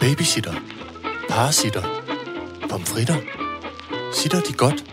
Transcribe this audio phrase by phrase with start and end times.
[0.00, 0.54] Babysitter.
[1.28, 1.82] Parasitter.
[2.70, 3.16] Pomfritter.
[4.12, 4.84] Sitter de godt?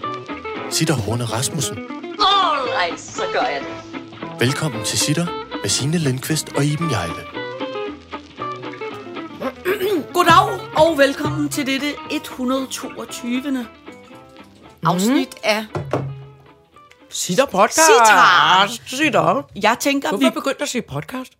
[0.69, 1.77] Sitter Horne Rasmussen.
[2.19, 4.39] Alright, så gør jeg det.
[4.39, 5.25] Velkommen til Sitter
[5.61, 7.13] med Signe Lindqvist og Iben Jejle.
[10.13, 13.65] Goddag og velkommen til dette 122.
[14.83, 15.65] afsnit af
[17.09, 17.75] Sitter podcast.
[17.75, 18.97] Sitter.
[18.97, 19.41] Sitter.
[19.55, 20.25] Jeg tænker, Hvorfor vi...
[20.25, 21.33] er begyndt at sige podcast?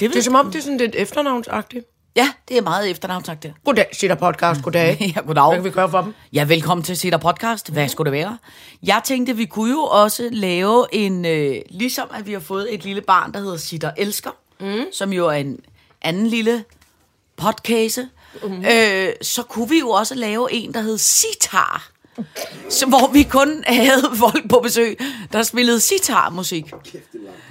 [0.00, 1.84] Det, Det er som om, det er sådan lidt efternavnsagtigt.
[2.16, 3.54] Ja, det er meget efternavnsagtigt.
[3.64, 4.62] Goddag, Sitter podcast.
[4.62, 4.96] Goddag.
[5.16, 5.46] Ja, goddag.
[5.48, 6.14] Hvad kan vi gøre for dem?
[6.32, 7.72] Ja, velkommen til Sitter Podcast.
[7.72, 8.38] Hvad skulle det være?
[8.82, 11.24] Jeg tænkte, vi kunne jo også lave en...
[11.24, 14.84] Øh, ligesom at vi har fået et lille barn, der hedder Sitter Elsker, mm.
[14.92, 15.58] som jo er en
[16.02, 16.64] anden lille
[17.36, 17.98] podcast.
[18.42, 18.64] Mm.
[18.64, 21.90] Øh, så kunne vi jo også lave en, der hed Sitar.
[22.68, 24.98] Så, hvor vi kun havde folk på besøg,
[25.32, 26.72] der spillede sitar-musik.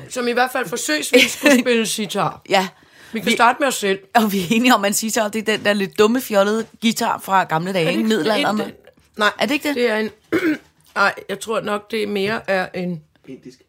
[0.09, 2.41] Som i hvert fald forsøgsvis skulle spille sitar.
[2.50, 2.67] Ja.
[3.15, 3.99] Vi kan starte med os selv.
[4.15, 7.19] Og vi er enige om, at sitar, det er den der lidt dumme, fjollede guitar
[7.23, 8.03] fra gamle dage, ikke?
[8.03, 8.61] Middelalderen.
[8.61, 8.72] En-
[9.17, 9.75] Nej, Er det ikke det?
[9.75, 10.09] Det er en...
[10.95, 13.59] Nej, jeg tror nok, det er mere er en Indisk.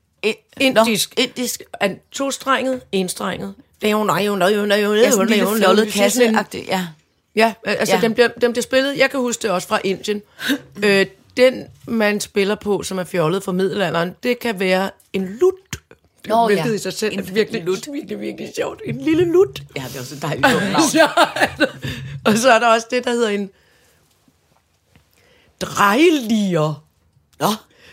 [0.61, 1.17] Indisk.
[1.19, 1.63] Nå, indisk.
[1.83, 3.55] en tostrenget, enstrenget.
[3.83, 6.25] Det er jo nej, jo nej, jo nej, jo Ja, sådan en lille fjollet kasse
[6.69, 6.87] Ja.
[7.37, 8.01] Ja, altså Ja.
[8.01, 8.07] ja.
[8.07, 10.23] Den, bliver, den bliver spillet, jeg kan huske det også fra Indien.
[10.85, 15.55] øh, den, man spiller på, som er fjollet fra middelalderen, det kan være en lut.
[16.29, 16.75] Nå, hvilket ja.
[16.75, 17.89] i sig selv En er virkelig, lut.
[17.93, 18.83] virkelig, virkelig sjovt.
[18.85, 19.63] En lille lut.
[19.77, 20.47] ja, det er også et dejligt.
[20.93, 21.67] Så er der,
[22.25, 23.51] og så er der også det, der hedder en
[25.61, 26.85] drejelier.
[27.41, 27.47] Nå,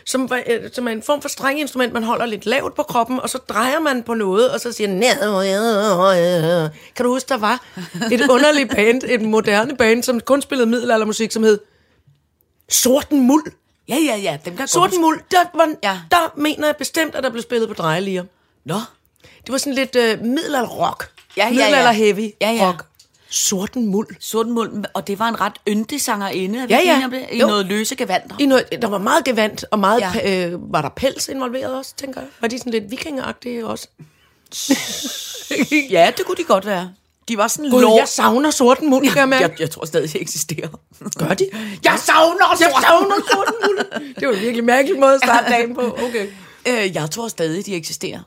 [0.05, 3.29] Som, øh, som er en form for strengeinstrument, man holder lidt lavt på kroppen, og
[3.29, 7.65] så drejer man på noget, og så siger "Ned." Kan du huske, der var
[8.11, 11.59] et underligt band, et moderne band, som kun spillede middelaldermusik, som hed
[12.69, 13.43] Sorten Muld.
[13.89, 15.99] Ja, ja, ja, dem kan Sorten Muld, der, var, Ja.
[16.11, 18.23] der mener jeg bestemt, at der blev spillet på drejelier.
[18.65, 18.79] Nå,
[19.21, 21.11] Det var sådan lidt øh, middelalder rock.
[21.37, 21.49] Ja, ja, ja.
[21.53, 22.67] Middelalder heavy Ja, ja.
[22.67, 22.85] rock.
[23.29, 24.07] Sorten Muld.
[24.19, 27.07] Sortenmuld, og det var en ret yndig sangerinde, er Ja, ja.
[27.11, 27.25] det?
[27.31, 27.47] I Jo.
[27.47, 28.35] noget løse gevanter.
[28.39, 30.47] I noget, der var meget gevant, og meget, ja.
[30.47, 32.29] øh, var der pels involveret også, tænker jeg.
[32.41, 33.87] Var de sådan lidt vikingeragtige også?
[35.89, 36.93] ja, det kunne de godt være.
[37.27, 40.19] De var sådan Gud, jeg savner sorten muld, kan jeg jeg, jeg tror stadig, de
[40.19, 40.67] eksisterer.
[41.19, 41.49] Gør de?
[41.83, 44.15] Jeg savner jeg savner sorten muld.
[44.15, 45.81] Det var en virkelig mærkelig måde at starte dagen på.
[45.81, 46.27] Okay.
[46.67, 48.19] Øh, jeg tror stadig, de eksisterer.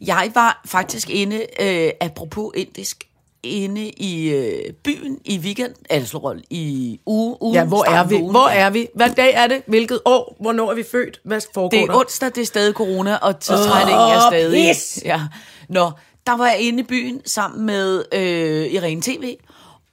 [0.00, 3.04] Jeg var faktisk inde, øh, apropos indisk,
[3.42, 7.54] inde i øh, byen i weekend, altså i uge, ugen.
[7.54, 8.14] Ja, hvor er vi?
[8.14, 8.30] ugen.
[8.30, 8.88] Hvor er vi?
[8.94, 9.62] Hvad dag er det?
[9.66, 10.36] Hvilket år?
[10.40, 11.20] Hvornår er vi født?
[11.24, 11.94] Hvad foregår Det er der?
[11.94, 14.68] onsdag, det er stadig corona, og tidsregningen er Åh, stadig...
[14.74, 15.00] pis!
[15.04, 15.20] Ja.
[15.68, 15.90] Nå,
[16.26, 19.36] der var jeg inde i byen sammen med øh, Irene TV,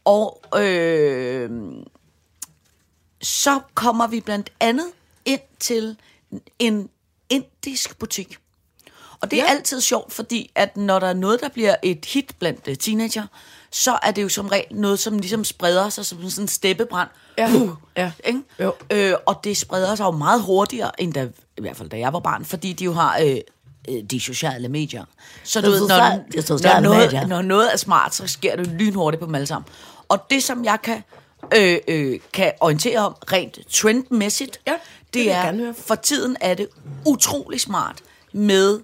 [0.06, 1.50] og øh,
[3.22, 4.88] så kommer vi blandt andet
[5.26, 5.98] ind til
[6.60, 6.90] en
[7.30, 8.38] indisk butik.
[9.22, 9.50] Og det er ja.
[9.50, 13.28] Altid sjovt, fordi at når der er noget, der bliver et hit blandt uh, teenager,
[13.72, 17.10] så er det jo som regel noget, som ligesom spreder sig som sådan en steppebrand.
[17.38, 17.56] Ja.
[17.56, 18.12] Uh, Ja.
[18.26, 18.42] Ikke?
[18.60, 18.74] Jo.
[18.92, 22.14] Øh, og det spreder sig jo meget hurtigere, end da, i hvert fald da jeg
[22.14, 23.38] var barn, fordi de jo har øh, øh,
[24.12, 25.06] de sociale medier.
[25.44, 25.98] Så du ved, når,
[26.62, 29.70] når, noget, når noget er smart, så sker det lynhurtigt på dem alle sammen.
[30.10, 31.04] Og det, som jeg kan,
[31.58, 34.80] øh, øh, kan orientere om rent trendmæssigt, Ja, det
[35.14, 36.68] det er, for tiden er det
[37.06, 38.02] utrolig smart
[38.32, 38.80] med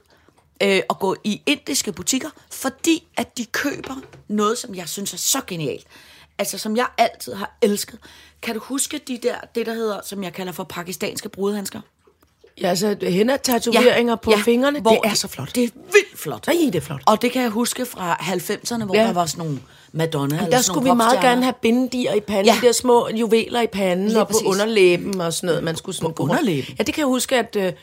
[0.63, 3.95] øh, at gå i indiske butikker, fordi at de køber
[4.27, 5.87] noget, som jeg synes er så genialt.
[6.37, 7.99] Altså, som jeg altid har elsket.
[8.41, 11.81] Kan du huske de der, det der hedder, som jeg kalder for pakistanske brudehandsker?
[12.61, 14.15] Ja, altså hænder-tatoveringer ja.
[14.15, 15.55] på ja, fingrene, hvor det er så flot.
[15.55, 16.47] Det er vildt flot.
[16.47, 17.01] Nej, det er flot.
[17.05, 19.01] Og det kan jeg huske fra 90'erne, hvor Ja.
[19.03, 19.59] der var sådan nogle
[19.91, 20.35] Madonna.
[20.35, 22.55] eller Der skulle vi meget gerne have bindier i panden, Ja.
[22.61, 24.47] de der små juveler i panden Lige og på præcis.
[24.47, 25.63] underlæben og sådan noget.
[25.63, 26.75] Man skulle sådan På underlæben?
[26.79, 27.73] Ja, det kan jeg huske, at øh,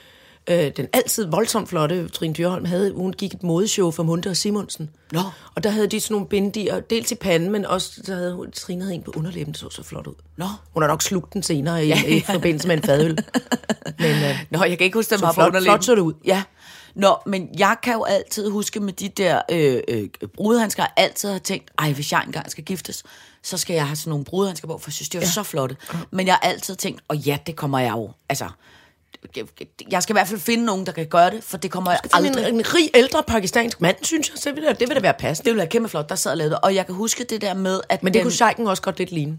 [0.47, 4.37] øh, den altid voldsomt flotte Trine Dyrholm havde, hun gik et modeshow for Munte og
[4.37, 4.91] Simonsen.
[5.13, 5.21] Nå.
[5.55, 8.51] Og der havde de sådan nogle bindier, dels i panden, men også så havde hun,
[8.51, 10.15] Trine havde en på underlæben, så så flot ud.
[10.37, 10.47] Nå.
[10.75, 12.17] Hun har nok slugt den senere i, ja, ja.
[12.17, 13.19] i forbindelse med en fadøl.
[13.99, 15.65] Men øh, Nå, jeg kan ikke huske, den var på flot- underlæben.
[15.73, 16.15] flot så det ud.
[16.25, 16.43] Ja.
[16.95, 21.29] Nå, men jeg kan jo altid huske med de der øh, øh, brudehandsker, jeg altid
[21.33, 23.03] har tænkt, ej, hvis jeg engang skal giftes,
[23.43, 25.31] så skal jeg have sådan nogle brudehandsker på, for jeg synes, det er ja.
[25.31, 25.77] så flotte.
[26.11, 28.49] Men jeg har altid tænkt, og ja, det kommer jeg jo, altså,
[29.91, 32.01] jeg skal i hvert fald finde nogen, der kan gøre det, for det kommer jeg
[32.13, 32.49] aldrig.
[32.49, 35.15] en, en rig, ældre pakistansk mand, synes jeg, så vil det, det vil da være
[35.19, 35.45] passende.
[35.45, 36.61] Det ville være kæmpe flot, der sad og lavede det.
[36.63, 38.99] Og jeg kan huske det der med, at Men det den, kunne sheiken også godt
[38.99, 39.39] lidt ligne.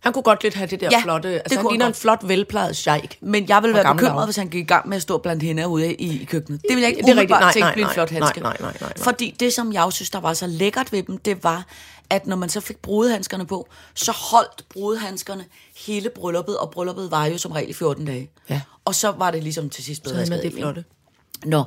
[0.00, 1.28] Han kunne godt lidt have det der Ja, flotte...
[1.28, 3.18] det Altså, kunne han ligner en flot, velplejet sheik.
[3.20, 4.24] Men jeg ville være bekymret, dage.
[4.24, 6.62] hvis han gik i gang med at stå blandt hende ude i, i køkkenet.
[6.62, 7.40] Det ville jeg ikke Det er rigtigt.
[7.40, 8.40] Nej, tænke nej, blev en nej, flot nej, handske.
[8.40, 9.04] nej, nej, nej, nej.
[9.04, 11.64] Fordi det, som jeg også synes, der var så lækkert ved dem, det var,
[12.10, 15.44] at når man så fik brudehandskerne på, så holdt brudehandskerne
[15.86, 18.30] hele brylluppet, og brylluppet var jo som regel i 14 dage.
[18.50, 18.60] Ja.
[18.84, 20.84] Og så var det ligesom til sidst blevet Så det flotte.
[21.44, 21.64] Nå,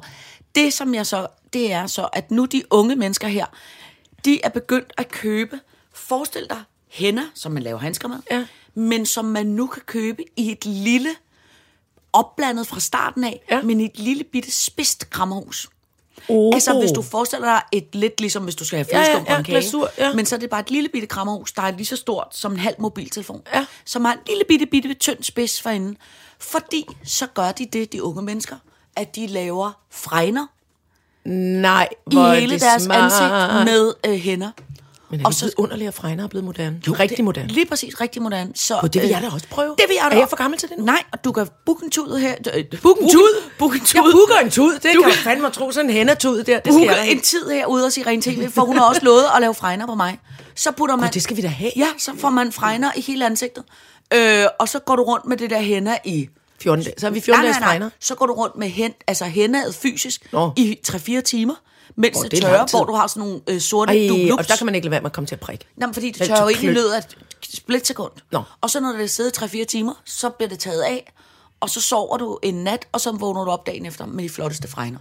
[0.55, 3.45] det som jeg så, det er så, at nu de unge mennesker her,
[4.25, 5.59] de er begyndt at købe
[5.93, 8.45] Forestil dig hænder, som man laver handsker med, Ja.
[8.73, 11.09] men som man nu kan købe i et lille,
[12.13, 13.61] opblandet fra starten af, Ja.
[13.61, 15.69] men i et lille bitte spidst krammerhus.
[16.27, 16.51] Oh.
[16.53, 19.25] Altså, hvis du forestiller dig et lidt ligesom, hvis du skal have Ja, ja, flødeskum
[19.25, 19.53] på ja, en kage.
[19.59, 20.13] glasur, ja.
[20.13, 22.51] Men så er det bare et lille bitte krammerhus, der er lige så stort som
[22.51, 23.41] en halv mobiltelefon.
[23.53, 23.65] Ja.
[23.85, 25.95] Som har en lille bitte, bitte tynd spids forinde.
[26.39, 28.55] Fordi så gør de det, de unge mennesker,
[28.95, 30.47] at de laver fregner
[31.25, 33.03] Nej, i hvor er hele det deres smart.
[33.03, 34.51] ansigt med øh, hænder.
[35.11, 36.81] Men er Og så- underligt, at fregner er blevet moderne?
[36.87, 37.47] Jo, rigtig moderne.
[37.47, 38.51] Lige præcis, rigtig moderne.
[38.55, 39.75] Så, Og det vil øh, jeg da også prøve.
[39.77, 40.83] Det vil jeg da Er jeg for gammel til det nu?
[40.85, 42.35] Nej, og du kan booke en tud her.
[42.53, 43.41] Øh, Book en tud?
[43.59, 43.99] Book en tud.
[44.03, 44.73] Jeg booker en tud.
[44.73, 46.59] Det Du du kan fandme tro, sådan en hændertud der.
[46.59, 49.23] Det skal booke en tid herude og sige ren tv, for hun har også lovet
[49.35, 50.19] at lave fregner på mig.
[50.55, 51.05] Så putter man...
[51.07, 51.71] Gud, det skal vi da have.
[51.75, 53.63] Ja, så får man fregner i hele ansigtet.
[54.13, 56.29] Øh, og så går du rundt med det der hænder i...
[56.61, 56.93] 14 dage.
[56.97, 57.89] Så har vi 14 dages fregner.
[57.99, 60.51] Så går du rundt med hænd, altså hændet fysisk Nå.
[60.57, 61.53] i 3-4 timer,
[61.95, 64.39] mens Åh, det, det er tørrer, hvor du har sådan nogle øh, sorte Ej, dublups.
[64.43, 65.65] og der kan man ikke lade være med at komme til at prikke.
[65.77, 67.17] Men fordi det tørrer jo ind i løbet af et
[67.53, 68.11] splitsekund.
[68.31, 68.41] Nå.
[68.61, 71.13] Og så når det er siddet 3-4 timer, så bliver det taget af,
[71.59, 74.29] og så sover du en nat, og så vågner du op dagen efter med de
[74.29, 74.99] flotteste fregner.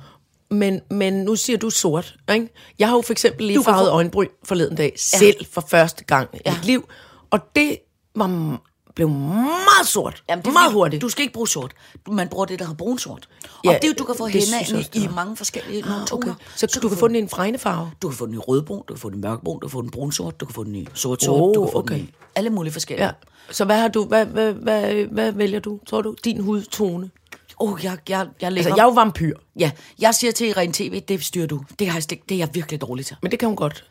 [0.51, 2.49] Men, men nu siger du sort, ikke?
[2.79, 6.29] Jeg har jo for eksempel lige farvet få- øjenbryn forleden dag, selv for første gang
[6.35, 6.53] i Ja.
[6.55, 6.89] mit liv.
[7.31, 7.79] Og det
[8.17, 8.59] var,
[8.99, 10.23] blev meget sort.
[10.29, 11.03] Jamen, det meget hurtigt.
[11.03, 11.73] Du skal ikke bruge sort.
[12.11, 13.29] Man bruger det, der hedder brunsort.
[13.65, 15.83] Ja, og det er jo, du kan få det jeg i, det i mange forskellige
[15.83, 16.33] nogle toner.
[16.33, 16.45] Okay.
[16.57, 17.91] Så, du kan få den i en fregnefarve.
[18.03, 19.81] Du kan få den i rødbrun, du kan få den i mørkebrun, du kan få
[19.81, 21.95] den i brunsort, du kan få den i sort-sort, Oh, du kan få okay.
[21.95, 23.07] den i alle mulige forskellige.
[23.07, 23.13] Ja.
[23.51, 26.15] Så hvad har du, hvad, hvad, hvad, hvad vælger du, tror du?
[26.25, 27.11] Din hudtone?
[27.59, 30.73] Oh, jeg, jeg, jeg, lægger, Altså, jeg er jo vampyr, ja, jeg siger til Ren
[30.73, 31.61] TV, det styrer du.
[31.79, 33.17] Det, har jeg, slet- det er jeg virkelig dårlig til.
[33.23, 33.85] men det kan hun godt.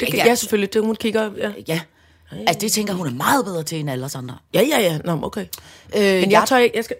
[0.00, 0.26] Det kan, ja.
[0.26, 0.74] ja, selvfølgelig.
[0.74, 1.30] Det, hun kigger...
[1.36, 1.80] Ja, Ja.
[2.38, 4.36] Altså, det tænker hun er meget bedre til end alle os andre.
[4.54, 4.80] ja, ja.
[4.80, 4.98] ja.
[5.04, 5.46] Nå, okay.
[5.96, 6.70] Øh, Men jeg, jeg.
[6.74, 6.96] Jeg skal...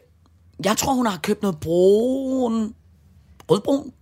[0.65, 2.75] jeg tror, hun har købt noget brun...
[3.51, 3.93] Rødbrun?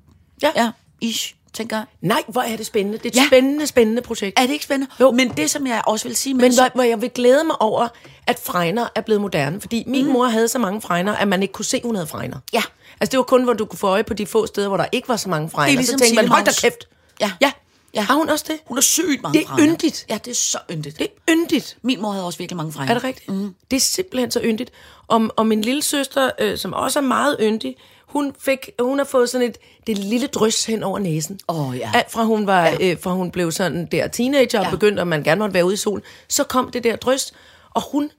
[0.43, 0.51] Ja.
[0.57, 1.87] Ja, ish, tænker jeg.
[2.01, 2.99] Nej, hvor er det spændende.
[2.99, 3.27] Det er et Ja.
[3.27, 4.39] spændende, spændende projekt.
[4.39, 4.93] Er det ikke spændende?
[5.01, 5.11] Jo.
[5.11, 6.35] Men det, som jeg også vil sige...
[6.35, 7.89] Men hvor, hvor jeg vil glæde mig over,
[8.27, 9.61] at fregner er blevet moderne.
[9.61, 10.13] Fordi min mm.
[10.13, 12.39] mor havde så mange fregner, at man ikke kunne se, hun havde fregner.
[12.53, 12.63] Ja.
[13.01, 14.87] Altså det var kun, hvor du kunne få øje på de få steder, hvor der
[14.93, 15.67] ikke var så mange fregner.
[15.67, 16.89] Det er ligesom så tænkte man, hold da kæft.
[17.21, 17.33] Ja.
[17.41, 17.53] ja.
[17.95, 18.01] Ja.
[18.01, 18.59] Har hun også det?
[18.67, 19.67] Hun har sygt mange Det er fregner.
[19.75, 20.07] yndigt.
[20.09, 20.99] Ja, det er så yndigt.
[20.99, 21.77] Det er yndigt.
[21.83, 22.91] Min mor havde også virkelig mange fregner.
[22.91, 23.29] Er det rigtigt?
[23.29, 23.55] Mm.
[23.71, 24.71] Det er simpelthen så yndigt.
[25.07, 27.77] Og, og min lille søster, øh, som også er meget yndig,
[28.07, 31.41] hun, fik, hun har fået sådan et det lille drys hen over næsen.
[31.49, 31.91] Åh, ja.
[31.95, 32.91] Alt fra hun, var, ja.
[32.91, 34.71] øh, fra hun blev sådan der teenager og Ja.
[34.71, 36.03] begyndte, at man gerne måtte være ude i solen.
[36.29, 37.33] Så kom det der drys,
[37.71, 38.11] og hun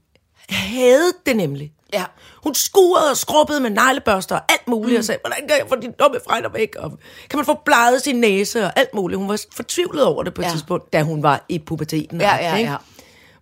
[0.50, 1.72] havde det nemlig.
[1.94, 2.06] Ja.
[2.44, 4.98] Hun skurede og skrubbede med neglebørster og alt muligt, mm.
[5.00, 6.76] og sagde, hvordan kan jeg få de dumme fregner væk?
[6.80, 6.92] Og
[7.30, 9.20] kan man få bleget sin næse og alt muligt?
[9.20, 10.52] Hun var fortvivlet over det på et Ja.
[10.52, 12.22] tidspunkt, da hun var i puberteten.
[12.22, 12.72] Ja, ja, ikke?
[12.72, 12.78] ja.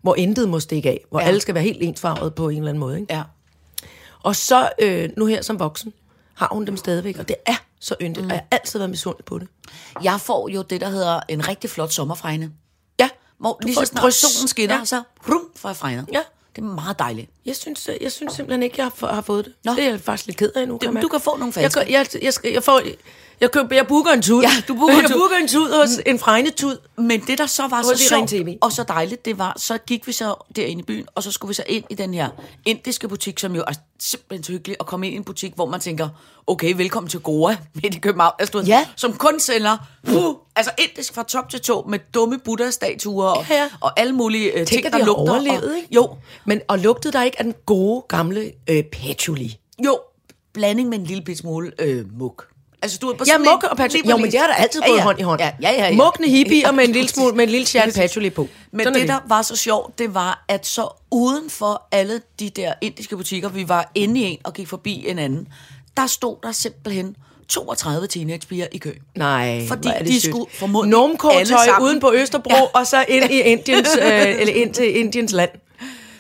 [0.02, 1.06] Hvor intet må stikke af.
[1.10, 1.26] Hvor Ja.
[1.28, 3.00] alle skal være helt ensfarvet på en eller anden måde.
[3.02, 3.14] Ikke?
[3.14, 3.24] Ja.
[4.24, 5.94] Og så øh, nu her som voksen,
[6.34, 8.26] har hun dem stadigvæk, og det er så yndigt, mm.
[8.26, 9.48] og jeg har altid været misundelig på det.
[10.04, 12.52] Jeg får jo det, der hedder en rigtig flot sommerfregne.
[13.00, 14.86] Ja, Hvor lige så snart solen skinner, Ja.
[14.86, 16.04] så rum, får jeg fregner.
[16.14, 16.22] Ja.
[16.56, 17.30] Det er meget dejligt.
[17.46, 19.54] Jeg synes, jeg synes simpelthen ikke, jeg har, har fået det.
[19.66, 19.72] Nå.
[19.72, 20.78] Det er jeg faktisk lidt ked af nu.
[20.82, 21.80] Du- jeg kan få nogle jeg, falske.
[21.94, 22.82] jeg, jeg, skal, jeg, får,
[23.42, 24.42] jeg, køber, jeg booker en tud.
[24.42, 25.20] Ja, du booker en jeg tud.
[25.20, 26.78] booker en tud hos en fregnetud.
[26.98, 28.58] Men det, der så var så sjovt TV.
[28.62, 31.50] og så dejligt, det var, så gik vi så derinde i byen, og så skulle
[31.50, 32.30] vi så ind i den her
[32.66, 35.66] indiske butik, som jo er simpelthen så hyggelig, at komme ind i en butik, hvor
[35.66, 36.10] man tænker,
[36.48, 38.88] okay, velkommen til Goa midt i København, altså, Ja.
[38.96, 39.78] som kun sælger,
[40.14, 43.70] uh, altså indisk fra top til tå, med dumme Buddha-statuer og, Ja, ja.
[43.82, 45.34] og alle mulige uh, ting, der de lugter.
[45.34, 45.88] overlevet, og, ikke?
[45.92, 46.16] Jo,
[46.46, 49.58] Men, og lugtede der ikke af den gode, gamle øh, patchouli?
[49.86, 50.00] jo,
[50.54, 52.46] blanding med en lille bitte smule øh, muk.
[52.82, 54.10] Altså, du er på Ja, muk og patchouli.
[54.10, 55.42] Jo, men det har da altid gået hånd i hånd.
[55.42, 55.86] Ja, ja, ja.
[55.88, 55.96] ja.
[55.96, 58.48] Mugne hippier med en lille smule, med en lille chat patchouli på.
[58.72, 62.50] Men Sådan det, der var så sjovt, det var, at så uden for alle de
[62.50, 65.48] der indiske butikker, vi var inde i en og gik forbi en anden,
[65.98, 67.16] der stod der simpelthen
[67.48, 68.92] 32 teenagepiger i kø.
[69.18, 70.34] Nej, Fordi det de sødt.
[70.34, 72.58] skulle formodentlig Normkort alle tøj sammen- uden på Østerbro, Ja.
[72.58, 72.66] ja.
[72.80, 74.06] og så ind i Indiens, øh,
[74.42, 75.50] eller ind til Indiens land.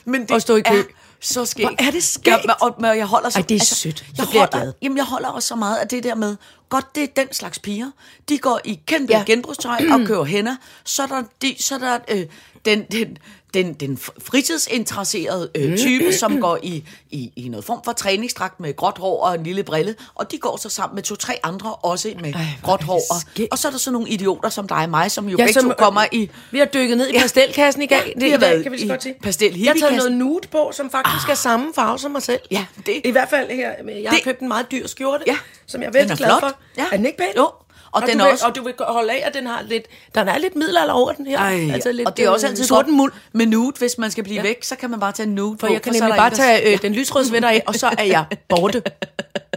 [0.05, 0.79] Men det Og stå i kø.
[0.79, 0.83] Er
[1.21, 1.69] så skægt.
[1.69, 2.45] Hvor er det skægt.
[2.45, 3.97] Ja, og, men jeg holder så, Ej, det er sødt.
[3.99, 4.73] Så Jeg bliver jeg holder, glad.
[4.81, 6.35] Jamen, jeg holder også så meget af det der med,
[6.69, 7.91] godt, det er den slags piger.
[8.29, 9.23] De går i kæmpe ja.
[9.25, 10.55] Genbrugstøj og kører hænder.
[10.83, 12.25] Så er der, de, så er der øh,
[12.65, 13.17] den, den,
[13.53, 18.75] den, den fritidsinteresserede øh, type, som går i, i, i noget form for træningsdragt med
[18.75, 19.95] gråt hår og en lille brille.
[20.15, 23.01] Og de går så sammen med to-tre andre, også med Ej, gråt hår.
[23.09, 25.43] Og, og så er der så nogle idioter som dig og mig, som jo Ja,
[25.43, 26.29] begge som, to øh, kommer i...
[26.51, 28.01] Vi har dykket ned i pastelkassen i dag.
[28.07, 29.15] Ja, det, vi i har dag, været kan vi så godt sige.
[29.23, 32.39] pastel Jeg har taget noget nude på, som faktisk er samme farve som mig selv.
[32.51, 33.71] Ja, det- I hvert fald her.
[33.87, 35.37] Jeg har Det- købt en meget dyr skjorte, Ja.
[35.67, 36.51] som jeg er vældig glad for.
[36.77, 36.85] Ja.
[36.91, 37.27] Er den ikke pæn?
[37.37, 37.49] Jo.
[37.91, 39.85] Og Og, den du vil, også- og du vil holde af, at den har lidt,
[40.15, 41.39] den er lidt middelalder over den her.
[41.39, 43.11] Ej, altså lidt, og det er også øh, altid sorten muld.
[43.33, 44.41] med nude, hvis man skal blive ja.
[44.41, 46.35] væk, så kan man bare tage nude For på, jeg kan nemlig der bare der-
[46.35, 48.83] tage øh, den lysrøde sweater af, og så er jeg borte.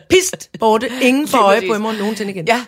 [0.09, 0.91] Pist borte.
[1.03, 2.47] Ingen får øje på mig nogensinde igen.
[2.49, 2.65] Ja.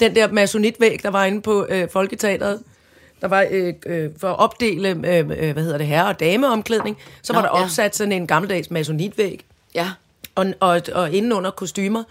[0.00, 2.60] Den der masonitvæg, der var inde på øh, Folketeateret,
[3.20, 6.96] Der var, øh, øh, for at opdele, øh, øh, hvad hedder det, herre- og dameomklædning,
[7.22, 7.64] så var Nå, der ja.
[7.64, 9.44] opsat sådan en gammeldags masonitvæg.
[9.74, 9.90] Ja.
[10.34, 12.02] Og, og, og inden under kostymer,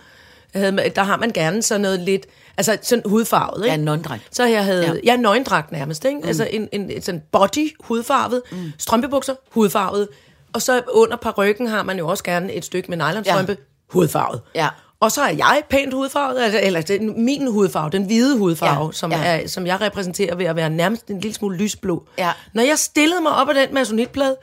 [0.53, 2.25] havde, der har man gerne sådan noget lidt,
[2.57, 3.67] altså sådan hudfarvet, ikke?
[3.67, 4.21] Ja, en nøgendragt.
[4.31, 4.93] Så jeg havde, Ja.
[5.03, 6.19] ja, nøgendragt nærmest, ikke?
[6.19, 6.27] Mm.
[6.27, 8.71] Altså en, en, en sådan body hudfarvet, mm.
[8.77, 10.07] strømpebukser hudfarvet,
[10.53, 13.63] og så under parrykken har man jo også gerne et stykke med nylonstrømpe ja.
[13.89, 14.41] hudfarvet.
[14.55, 14.67] Ja.
[14.99, 18.91] Og så er jeg pænt hudfarvet, altså, eller den, min hudfarve, den hvide hudfarve, Ja.
[18.91, 19.23] Som, ja.
[19.23, 22.03] er, som jeg repræsenterer ved at være nærmest en lille smule lysblå.
[22.17, 22.31] Ja.
[22.53, 24.37] Når jeg stillede mig op af den masonitplade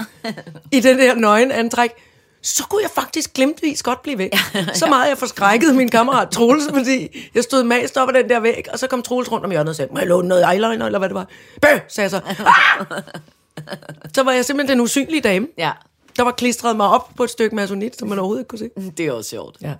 [0.73, 1.91] i den der nøgenantræk,
[2.45, 4.33] så kunne jeg faktisk glemtvis godt blive væk.
[4.75, 8.41] Så meget jeg forskrækkede min kammerat Troels, fordi jeg stod mast op af den der
[8.41, 10.87] væg, og så kom Troels rundt om hjørnet og sagde, må jeg låne noget eyeliner,
[10.87, 11.27] eller hvad det var?
[11.63, 12.21] Bøh, sagde jeg så.
[12.47, 13.03] Ah!
[14.15, 15.73] Så var jeg simpelthen den usynlige dame, Ja.
[16.17, 18.71] der var klistret mig op på et stykke masonit, som man overhovedet ikke kunne se.
[18.97, 19.57] Det er også sjovt.
[19.63, 19.73] Ja.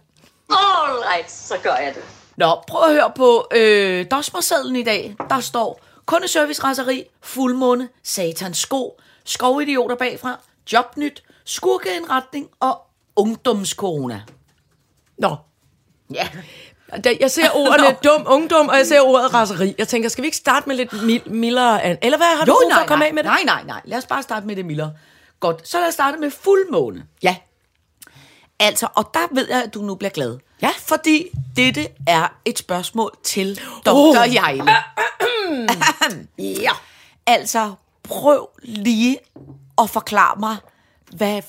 [0.51, 2.03] All right, så gør jeg det.
[2.37, 5.17] Nå, prøv at høre på øh, dosmersedlen i dag.
[5.31, 10.39] Der står kundeservice, raseri, fuldmåne, satans sko, skovidioter bagfra,
[10.73, 12.81] jobnyt, skurkeindretning og
[13.17, 14.23] ungdomskorona.
[15.19, 15.37] Nå,
[16.15, 16.29] Ja.
[17.21, 19.75] Jeg ser ordene dum ungdom, og jeg ser ordet raseri.
[19.79, 21.99] Jeg tænker, skal vi ikke starte med lidt mil- mildere an?
[22.03, 23.31] Eller hvad har du Jo, brug for nej, at komme nej, af med det?
[23.31, 23.81] nej, nej, nej.
[23.85, 24.93] Lad os bare starte med det mildere.
[25.41, 27.05] Godt, så lad os starte med fuldmåne.
[27.23, 27.37] Ja.
[28.61, 30.39] Altså, og der ved jeg, at du nu bliver glad.
[30.63, 30.71] Ja.
[30.79, 33.91] Fordi dette er et spørgsmål til Dr.
[33.93, 34.35] Oh.
[34.35, 34.65] Jejle.
[36.39, 36.71] Ja.
[37.27, 37.73] Altså,
[38.03, 39.19] prøv lige
[39.83, 40.57] at forklare mig,
[41.17, 41.43] hvad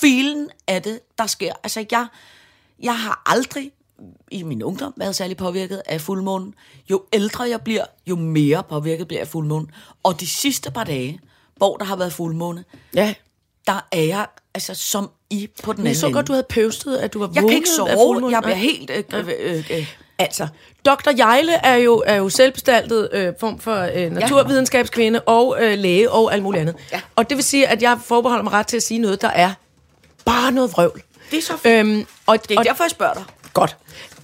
[0.00, 1.52] filen er det, der sker.
[1.62, 2.06] Altså, jeg,
[2.82, 3.72] jeg har aldrig
[4.30, 6.54] i min ungdom været særlig påvirket af fuldmånen.
[6.90, 9.70] Jo ældre jeg bliver, jo mere påvirket bliver jeg af fuldmånen.
[10.02, 11.20] Og de sidste par dage,
[11.56, 13.14] hvor der har været fuldmåne, Ja.
[13.66, 16.14] der er jeg altså som i på den Jeg anden så ende.
[16.16, 18.32] godt, du havde pøvstet, at du var Jeg kan ikke vågnet af sove, fuldmånen.
[18.34, 18.90] jeg bliver helt...
[18.90, 19.04] Øh,
[19.40, 19.94] øh, øh.
[20.18, 20.48] Altså,
[20.86, 21.10] Dr.
[21.18, 26.32] Jejle er jo, er jo selvbestaltet øh, form for øh, naturvidenskabskvinde og øh, læge og
[26.32, 26.74] alt muligt andet.
[26.92, 27.00] Ja.
[27.16, 29.52] Og det vil sige, at jeg forbeholder mig ret til at sige noget, der er
[30.24, 31.02] bare noget vrøvl.
[31.30, 31.74] Det er så fint.
[31.74, 33.24] Øhm, og, Det er og, derfor, jeg spørger dig.
[33.52, 33.76] Godt.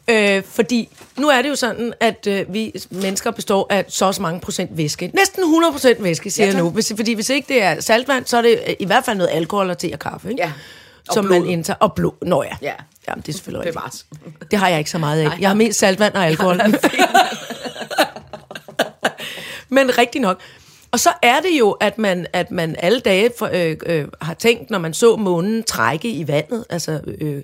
[0.09, 4.15] Øh, fordi nu er det jo sådan, at øh, vi mennesker består af så og
[4.15, 5.11] så mange procent væske.
[5.15, 6.71] Næsten 100 procent væske, siger Ja, jeg nu.
[6.71, 9.31] Hvis, fordi hvis ikke det er saltvand, så er det øh, i hvert fald noget
[9.33, 10.31] alkohol og te og kaffe.
[10.31, 10.43] Ikke?
[10.43, 10.53] Ja.
[11.08, 11.40] Og Som blod.
[11.40, 11.76] man indtager.
[11.80, 12.12] Og blod.
[12.23, 12.56] Nå ja.
[12.62, 12.75] Ja.
[13.08, 14.06] Jamen, det er selvfølgelig rigtigt.
[14.50, 15.38] Det har jeg ikke så meget af.
[15.40, 16.61] Jeg har mest saltvand og alkohol.
[19.68, 20.40] Men rigtig nok.
[20.92, 24.34] Og så er det jo, at man, at man alle dage for, øh, øh, har
[24.34, 27.42] tænkt, når man så månen trække i vandet, altså, øh,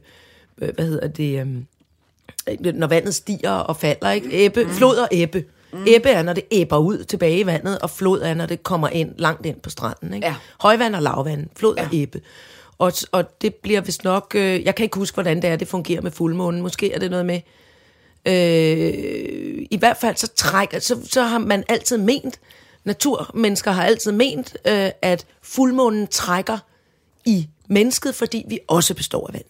[0.58, 4.44] øh, hvad hedder det, øh, når vandet stiger og falder, ikke?
[4.46, 4.70] Ebbe, mm.
[4.70, 5.44] Flod og ebbe.
[5.72, 5.84] Mm.
[5.86, 8.88] Ebbe er, når det æbber ud tilbage i vandet, og flod er, når det kommer
[8.88, 10.14] ind langt ind på stranden.
[10.14, 10.26] Ikke?
[10.26, 10.34] Ja.
[10.60, 11.82] Højvand og lavvand, flod ja.
[11.82, 12.20] og ebbe.
[12.80, 14.32] Og, og det bliver vist nok...
[14.34, 16.62] Øh, jeg kan ikke huske, hvordan det er, det fungerer med fuldmånen.
[16.62, 17.40] Måske er det noget med...
[18.26, 20.78] Øh, I hvert fald så trækker...
[20.78, 22.40] Så, så har man altid ment,
[22.84, 26.58] naturmennesker har altid ment, øh, at fuldmånen trækker
[27.26, 29.44] i mennesket, fordi vi også består af vand.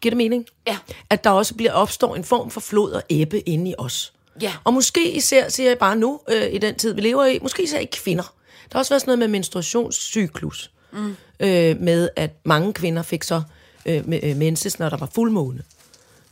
[0.00, 0.46] Giver det mening?
[0.66, 0.78] Ja.
[1.10, 4.12] At der også bliver opstår en form for flod og ebbe inde i os.
[4.42, 4.52] Ja.
[4.64, 7.62] Og måske især, siger jeg bare nu, øh, i den tid, vi lever i, måske
[7.62, 8.34] især i kvinder.
[8.72, 10.70] Der har også været sådan noget med menstruationscyklus.
[10.94, 11.16] Mm.
[11.40, 13.42] Øh, med, at mange kvinder fik så
[13.86, 15.62] øh, øh, menses, når der var fuldmåne.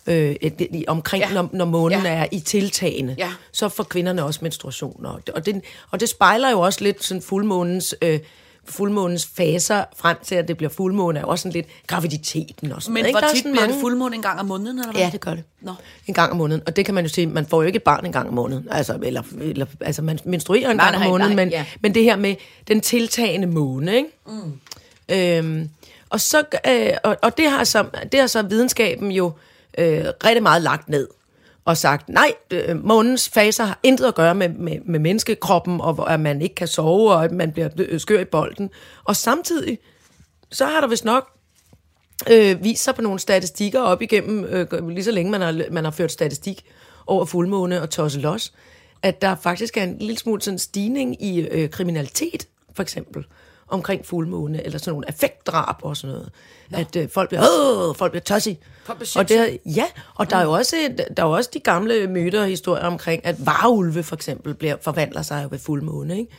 [0.06, 1.32] Øh, i- omkring, Ja.
[1.34, 2.08] når, når månen ja.
[2.10, 3.32] er i tiltagende, Ja.
[3.52, 5.06] så får kvinderne også menstruation.
[5.06, 7.94] Og, og, det, og det spejler jo også lidt sådan fuldmånens...
[8.02, 8.20] Øh,
[8.64, 12.94] fuldmånens faser frem til, at det bliver fuldmåne, er også sådan lidt graviditeten og sådan
[12.94, 15.02] Men hvor tit bliver det mange- fuldmåne en gang om måneden, eller hvad?
[15.02, 15.44] Ja, det gør det.
[15.60, 15.72] Nå.
[16.06, 16.62] En gang om måneden.
[16.66, 18.34] Og det kan man jo sige, man får jo ikke et barn en gang om
[18.34, 18.68] måneden.
[18.70, 21.64] Altså, eller, eller, altså man menstruerer en Nej, gang om måneden, nej, men, ja.
[21.80, 22.34] men det her med
[22.68, 24.08] den tiltagende måne, ikke?
[24.26, 24.60] Mm.
[25.08, 25.68] Øhm,
[26.10, 29.32] og, så, øh, og, og det, har så, det har så videnskaben jo
[29.78, 31.08] øh, rigtig meget lagt ned
[31.64, 36.12] og sagt, nej, øh, månens faser har intet at gøre med, med, med menneskekroppen, og
[36.12, 38.70] at man ikke kan sove, og at man bliver øh, skør i bolden.
[39.04, 39.78] Og samtidig,
[40.50, 41.28] så har der vist nok
[42.30, 45.84] øh, vist sig på nogle statistikker op igennem, øh, lige så længe man har, man
[45.84, 46.64] har ført statistik
[47.06, 48.52] over fuldmåne og tosselos,
[49.02, 53.24] at der faktisk er en lille smule sådan stigning i øh, kriminalitet, for eksempel,
[53.68, 56.30] omkring fuldmåne, eller sådan nogle affektdrab og sådan noget.
[56.70, 56.78] Nå.
[56.78, 57.42] At øh, folk bliver,
[57.88, 58.58] øh, folk bliver tossige.
[59.16, 59.84] Og det, er- ja,
[60.14, 60.76] og der er jo også,
[61.16, 64.76] der er jo også de gamle myter og historier omkring, at varulve for eksempel bliver,
[64.82, 66.30] forvandler sig ved fuldmåne, ikke?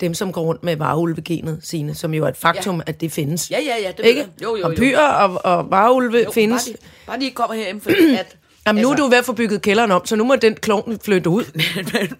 [0.00, 2.82] Dem, som går rundt med varulvegenet sine, som jo er et faktum, ja.
[2.86, 3.50] at det findes.
[3.50, 4.20] Ja, ja, ja, det ikke?
[4.42, 4.66] Jo, jo, jo.
[4.68, 6.64] Vampyrer og, og varulve Jo, findes.
[6.64, 8.36] Bare de, bare de kommer herhjem, fordi at...
[8.66, 10.98] Jamen, nu er du ved at få bygget kælderen om, så nu må den klovn
[11.04, 11.44] flytte ud.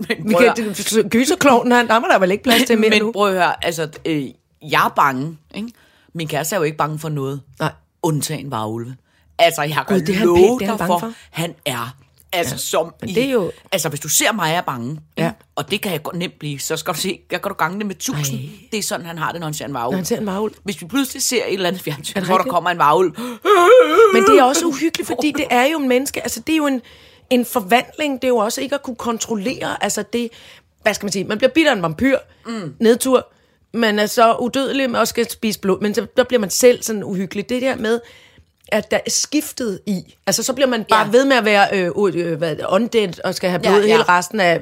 [0.08, 3.12] men, Vi kan, gyserklovnen, han, der må der vel ikke plads til mere men nu.
[3.12, 4.24] prøv at høre, altså, øh,
[4.62, 5.68] jeg er bange, ikke?
[6.14, 7.40] Min kæreste er jo ikke bange for noget.
[7.60, 7.72] Nej.
[8.02, 8.96] Undtagen varulve.
[9.38, 11.12] Altså, jeg kan Gud, det han love pænt, det han dig for, for.
[11.30, 11.96] han er
[12.34, 12.58] Altså, ja.
[12.58, 15.32] som i, det er jo- Altså, hvis du ser mig er bange, Ja.
[15.56, 17.78] og det kan jeg godt nemt blive, så skal du se, jeg kan du gange
[17.78, 18.38] det med tusind.
[18.38, 18.46] Ej.
[18.72, 19.90] Det er sådan, han har det, når han ser en varulv.
[19.92, 20.54] Når han ser en varulv.
[20.64, 23.12] Hvis vi pludselig ser et eller andet fjernsyn, hvor der kommer en varulv,
[24.14, 26.66] Men det er også uhyggeligt, fordi det er jo en menneske, altså det er jo
[26.66, 26.80] en,
[27.30, 30.28] en forvandling, det er jo også ikke at kunne kontrollere, altså det,
[30.82, 32.74] hvad skal man sige, man bliver bidt af en vampyr, mm.
[32.80, 33.32] nedtur,
[33.74, 37.04] man er så udødelig og skal spise blod, men så, der bliver man selv sådan
[37.04, 37.48] uhyggelig.
[37.48, 38.00] Det der med,
[38.72, 41.10] at der er skiftet i, altså så bliver man bare ja.
[41.10, 43.88] Ved med at være øh, øh, hvad, undead og skal have blod ja, Ja, ja.
[43.88, 43.92] ja.
[43.96, 44.60] hele resten af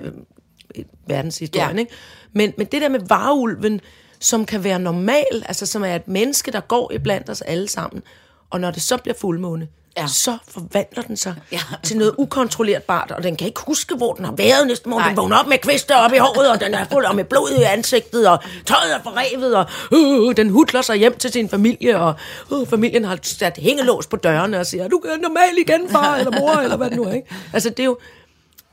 [0.76, 1.80] øh, verdenshistorien, Ja.
[1.80, 1.92] ikke?
[2.32, 3.80] Men, men det der med varulven,
[4.20, 8.02] som kan være normal, altså som er et menneske, der går iblandt os alle sammen,
[8.50, 10.02] og når det så bliver fuldmåne, ja.
[10.02, 10.06] Ja.
[10.06, 11.60] så forvandler den sig ja.
[11.70, 11.76] Ja.
[11.82, 15.08] til noget ukontrollerbart, og den kan ikke huske, hvor den har været næste morgen.
[15.08, 17.50] Den vågner op med kvister op i håret, og den er fuld af med blod
[17.58, 21.98] i ansigtet, og tøjet er forrevet, og uh, den hudler sig hjem til sin familie,
[22.00, 22.14] og
[22.50, 26.40] uh, familien har sat hængelås på dørene og siger, du er normal igen, far eller
[26.40, 27.12] mor, eller hvad det nu er.
[27.12, 27.28] Ikke?
[27.52, 27.98] Altså, det er jo...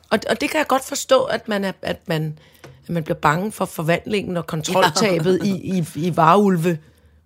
[0.09, 2.39] Og, og det kan jeg godt forstå, at man, er, at man,
[2.83, 6.77] at man bliver bange for forvandlingen og kontroltabet i, i, i varulve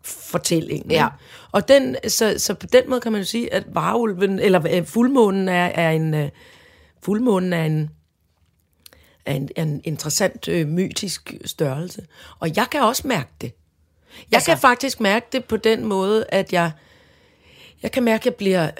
[0.04, 0.92] fortællingen.
[0.92, 1.08] Ja.
[1.52, 4.86] Og den, så, så på den måde kan man jo sige, at varulven, eller øh,
[4.86, 6.30] fuldmånen er, er en, øh,
[7.04, 7.90] fuldmånen er en,
[9.26, 12.06] er en, er en interessant øh, mytisk størrelse.
[12.40, 13.52] Og jeg kan også mærke det.
[14.32, 16.72] Jeg altså, kan faktisk mærke det på den måde, at jeg,
[17.84, 18.72] jeg kan mærke, at jeg bliver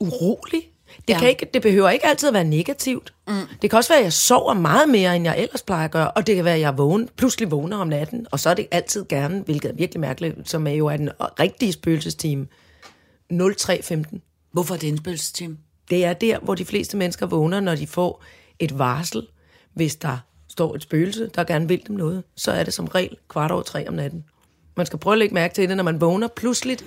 [0.00, 0.62] urolig.
[0.98, 1.18] Det, Ja.
[1.18, 3.12] kan ikke, det behøver ikke altid at være negativt.
[3.28, 3.34] Mm.
[3.62, 6.10] Det kan også være, at jeg sover meget mere, end jeg ellers plejer at gøre.
[6.10, 8.26] Og det kan være, at jeg vågen, pludselig vågner om natten.
[8.30, 11.10] Og så er det altid gerne, hvilket er virkelig mærkeligt, som er jo er den
[11.20, 12.46] rigtige spøgelsestime,
[13.30, 14.22] 0315.
[14.52, 15.56] hvorfor er det en spøgelsestime?
[15.90, 18.22] Det er der, hvor de fleste mennesker vågner, når de får
[18.58, 19.26] et varsel.
[19.74, 23.16] Hvis der står et spøgelse, der gerne vil dem noget, så er det som regel
[23.28, 24.24] kvart over tre om natten.
[24.76, 26.84] Man skal prøve at lægge mærke til det, når man vågner pludseligt,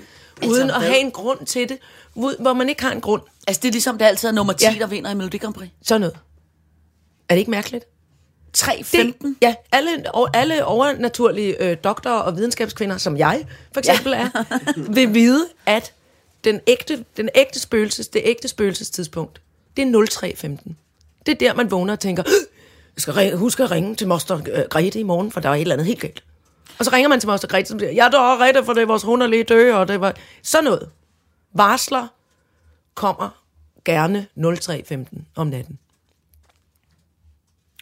[0.48, 0.88] uden at hvad?
[0.90, 1.78] have en grund til det,
[2.14, 3.22] hvor man ikke har en grund.
[3.48, 4.72] Altså, det er ligesom, det altid er nummer 10, Ja.
[4.72, 4.80] ja.
[4.80, 5.70] der vinder i Melodi Grand Prix.
[5.82, 6.16] Sådan noget.
[7.30, 7.86] Er det ikke mærkeligt?
[8.58, 8.98] 3.15.
[8.98, 14.30] Det, ja, alle, og alle overnaturlige øh, doktorer og videnskabskvinder, som jeg for eksempel ja.
[14.34, 14.44] er,
[14.96, 15.94] vil vide, at
[16.44, 19.42] den ægte, den ægte spøgelses, det ægte spøgelsestidspunkt,
[19.78, 20.78] det er 0315.
[21.26, 22.32] Det er der, man vågner og tænker, "Øh,
[22.96, 25.62] jeg skal huske at ringe til moster øh, Grete i morgen, for der er et
[25.62, 26.24] eller andet helt galt.
[26.80, 28.86] Og så ringer man til moster Grete, som siger, jeg dør Grete, for det er
[28.86, 30.90] vores hund er lige dø, og det var sådan noget.
[31.54, 32.08] Varsler
[32.96, 33.41] kommer
[33.86, 35.80] gerne 0315 om natten.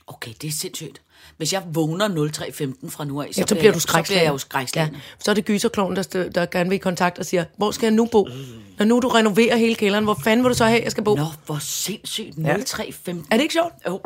[0.07, 1.01] Okay, det er sindssygt.
[1.38, 2.07] Hvis jeg vågner
[2.83, 4.31] 03.15 fra nu af, så, Ja, så bliver du Så bliver jeg skrækslagen.
[4.31, 4.93] jo skrækslagen.
[4.93, 4.99] Ja.
[5.19, 7.93] Så er det gyserkloven, der, der gerne vil i kontakt og siger, hvor skal jeg
[7.93, 8.27] nu bo?
[8.77, 11.15] Når nu du renoverer hele kælderen, hvor fanden vil du så have, jeg skal bo?
[11.15, 12.35] Nå, hvor sindssygt.
[12.38, 12.41] 03.15.
[13.31, 13.73] Er det ikke sjovt?
[13.88, 14.01] Jo.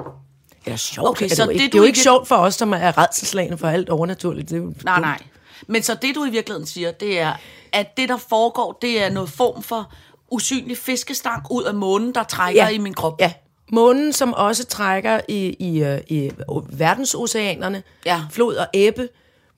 [0.67, 1.10] Ja, sjovt.
[1.10, 2.56] Okay, er det, så jo ikke, det, det er jo ikke ikke- sjovt for os,
[2.56, 4.49] som er redselslagende for alt overnaturligt.
[4.49, 5.01] Det er jo Nej, dumt.
[5.06, 5.19] nej.
[5.67, 7.34] Men så det, du i virkeligheden siger, det er,
[7.71, 9.93] at det, der foregår, det er noget form for
[10.34, 12.69] usynlig fiskestang ud af månen, der trækker Ja.
[12.69, 13.22] i min krop.
[13.22, 13.34] Ja.
[13.72, 16.32] Månen, som også trækker i, i, øh, i
[16.69, 17.84] verdensoceanerne.
[18.06, 18.22] Ja.
[18.32, 19.10] Flod og æbbe.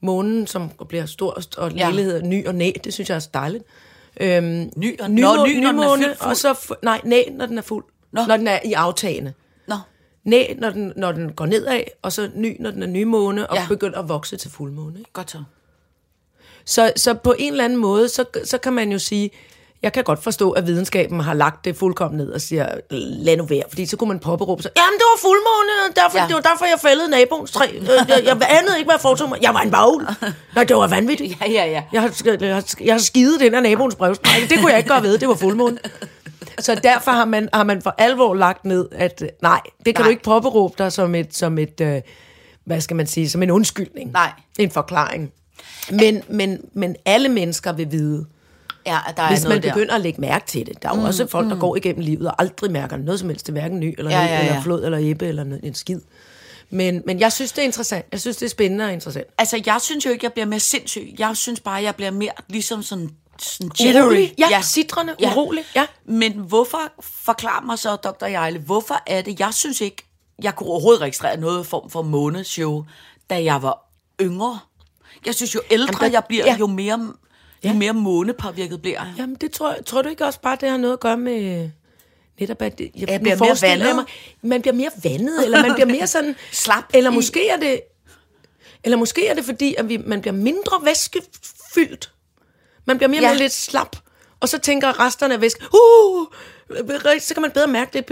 [0.02, 1.88] Månen, som bliver stor og Ja.
[1.90, 2.72] lille hedder ny og næ.
[2.84, 3.64] Det synes jeg er så dejligt.
[4.22, 6.30] Øhm, Ny og- ny, Nå, ny, når den er nymåne, fyldt fuld.
[6.30, 6.52] og så...
[6.54, 7.84] fu- Nej, næ, når den er fuld.
[8.12, 8.22] Nå.
[8.28, 9.34] Når den er i aftagende.
[9.68, 9.76] Nå,
[10.24, 13.56] Næ, når den, når den går nedad, og så ny, når den er nymåne, og
[13.56, 13.62] ja.
[13.62, 13.68] Ja.
[13.68, 15.00] begynder at vokse til fuldmåne.
[15.00, 15.14] Ikke?
[15.14, 15.44] godt så.
[16.66, 19.30] Så, så på en eller anden måde, så, så kan man jo sige,
[19.86, 23.46] jeg kan godt forstå, at videnskaben har lagt det fuldkommen ned og siger, lad nu
[23.46, 26.28] være, fordi så kunne man påberåbe sig, jamen det var fuldmåne, og derfor, ja.
[26.28, 27.66] Det var derfor, jeg fældede naboens træ.
[27.76, 29.40] Øh, Jeg, jeg anede ikke, hvad jeg foretog mig.
[29.42, 30.08] Jeg var en bagul.
[30.56, 31.38] Nej, det var vanvittigt.
[31.42, 31.84] Ja, ja, ja.
[31.94, 34.48] Jeg har, jeg, jeg har skidet den af naboens brevsprække.
[34.50, 35.78] Det kunne jeg ikke gøre ved, det var fuldmåne.
[36.60, 40.02] Så derfor har man, har man for alvor lagt ned, at øh, nej, det kan
[40.02, 40.08] Nej.
[40.08, 42.02] du ikke påberåbe dig som et, som et øh,
[42.66, 44.12] hvad skal man sige, som en undskyldning.
[44.12, 44.32] Nej.
[44.60, 45.32] En forklaring.
[45.92, 48.26] Men, men, men alle mennesker vil vide,
[48.86, 49.74] Ja, der er hvis noget man der.
[49.74, 50.82] begynder at lægge mærke til det.
[50.84, 53.30] Der er jo mm, også folk, der går igennem livet og aldrig mærker noget som
[53.30, 53.50] helst.
[53.50, 54.60] Er hverken ny eller, Ja, ja, ja, eller ja.
[54.62, 56.00] flod eller æbbe eller noget- en skid.
[56.70, 58.06] Men, men jeg synes, det er interessant.
[58.12, 59.26] Jeg synes, det er spændende og interessant.
[59.38, 61.16] Altså, jeg synes jo ikke, jeg bliver mere sindssyg.
[61.20, 64.28] Jeg synes bare, jeg bliver mere ligesom sådan, sådan jittery.
[64.40, 64.62] Ja, ja.
[64.62, 65.64] sidrende, urolig.
[65.76, 65.86] Ja.
[66.06, 68.26] Men hvorfor, forklar mig så, Dr.
[68.26, 70.04] Jejle, hvorfor er det, jeg synes ikke,
[70.42, 72.84] jeg kunne overhovedet registrere noget form for måneshow,
[73.30, 73.90] da jeg var
[74.22, 74.60] yngre.
[75.26, 76.56] Jeg synes, jo ældre Jamen, der- jeg bliver, ja.
[76.60, 77.14] jo mere,
[77.66, 77.78] jo Ja.
[77.78, 79.14] mere månepåvirket bliver jeg.
[79.18, 81.70] Jamen, det tror, tror du ikke også bare, det har noget at gøre med...
[82.40, 83.96] Netop at jeg, Jeg bliver mere vandet.
[83.96, 84.06] Mig,
[84.42, 86.36] man bliver mere vandet, eller man bliver mere sådan...
[86.52, 87.82] Slap Eller måske er det...
[88.84, 92.12] Eller måske er det fordi, at vi, man bliver mindre væskefyldt.
[92.86, 93.30] Man bliver mere Ja.
[93.30, 93.38] ja.
[93.38, 93.96] lidt slap.
[94.40, 96.26] Og så tænker resterne af væske, uh,
[97.20, 98.04] så kan man bedre mærke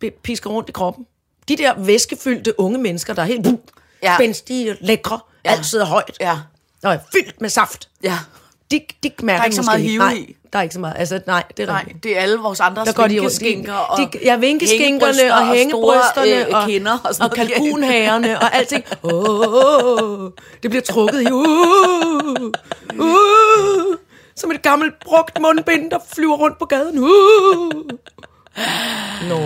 [0.00, 1.06] det pisker rundt i kroppen.
[1.48, 3.46] De der væskefyldte unge mennesker, der er helt
[4.02, 4.14] ja.
[4.16, 5.50] spændstige, lækre, ja.
[5.50, 6.38] alt sidder højt, Ja.
[6.82, 7.88] og er fyldt med saft.
[8.02, 8.18] Ja.
[8.70, 10.94] De, de mærker Der er ikke så meget hive Nej, der er ikke så meget.
[10.98, 12.04] Altså, nej, det er Nej, rigtigt.
[12.04, 16.62] det er alle vores andre Der vinkeskinker og de- ja, vinkeskinkerne og hængebrysterne store, øh,
[16.62, 17.52] og- kinder og, sådan Og noget.
[17.52, 18.84] kalkunhærerne og alting.
[19.02, 20.30] Oh,
[20.62, 21.26] det bliver trukket i.
[21.32, 22.40] Uh,
[22.98, 23.96] uh,
[24.36, 26.98] som et gammelt brugt mundbind, der flyver rundt på gaden.
[26.98, 27.70] Uh.
[29.28, 29.38] Nå.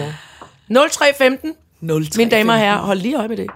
[0.89, 1.55] 0315.
[1.81, 2.19] 0315.
[2.19, 3.47] Mine damer og herrer, hold lige øje med det.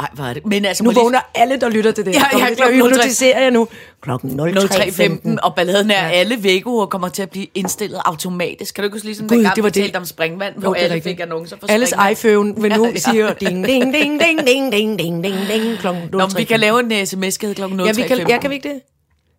[0.00, 0.46] Ej, hvad er det?
[0.46, 2.14] Men altså, Nu lige- vågner alle, der lytter til det.
[2.14, 2.88] Ja, ja, jeg klokken 03.
[2.88, 3.68] hypnotiserer jeg nu.
[4.00, 5.38] Klokken 03.15, 03.15.
[5.42, 6.10] og balladen er, ja.
[6.10, 8.74] alle væggeure kommer til at blive indstillet automatisk.
[8.74, 9.96] Kan du ikke huske ligesom Gud, dengang, det var det.
[9.96, 11.12] om springvand, hvor Jo, alle rigtigt.
[11.16, 12.98] fik annoncer for Alles iPhone vil nu Ja, ja.
[12.98, 16.60] siger ding, ding, ding, ding, ding, ding, ding, ding, ding, klokken Nå, men vi kan
[16.60, 17.46] lave en sms kl.
[17.46, 17.84] 03.15.
[17.86, 18.80] Ja, vi kan, ja, kan vi ikke det?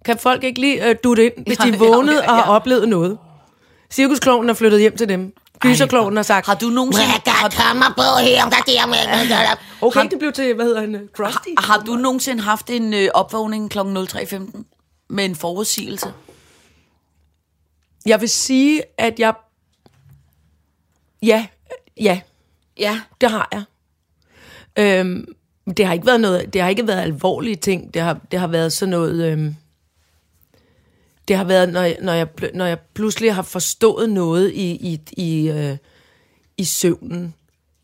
[0.05, 2.43] Kan folk ikke lige uh, dutte ind, hvis Ja, de er ja, vågnet og har
[2.43, 3.17] oplevet noget?
[3.91, 5.33] Cirkusklovnen er flyttet hjem til dem.
[5.59, 7.07] Gyserklovnen har sagt, Har du nogensinde...
[7.25, 8.97] Har, kommer på her, om der giver mig
[9.81, 11.49] okay, det blev til, hvad hedder han, uh, Krusty?
[11.57, 13.79] har du nogensinde haft en øh, opvågning kl.
[13.79, 14.63] 03.15
[15.09, 16.13] med en forudsigelse?
[18.05, 19.33] Jeg vil sige, at jeg...
[21.23, 21.47] Ja,
[22.01, 22.19] ja,
[22.77, 22.99] Ja.
[23.21, 23.63] det har jeg.
[24.77, 25.25] Øhm,
[25.77, 27.93] det har ikke været noget, det har ikke været alvorlige ting.
[27.93, 29.31] Det har, det har været sådan noget...
[29.31, 29.55] Øhm,
[31.29, 34.99] det har været, når jeg, når, jeg, når jeg pludselig har forstået noget i, i,
[35.11, 35.77] i, øh,
[36.57, 37.33] i søvnen.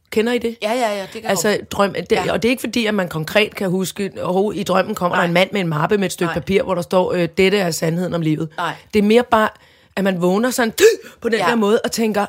[0.10, 0.58] Kender I det?
[0.62, 2.31] Ja, ja, ja, det kan Altså, drøm, det, Ja.
[2.31, 5.23] Og det er ikke fordi, at man konkret kan huske, at i drømmen kommer Nej.
[5.23, 6.34] der en mand med en mappe med et stykke Nej.
[6.34, 8.49] Papir, hvor der står, øh, dette er sandheden om livet.
[8.58, 8.75] Nej.
[8.93, 9.49] Det er mere bare,
[9.95, 10.73] at man vågner sådan
[11.21, 11.45] på den ja.
[11.45, 12.25] der måde og tænker,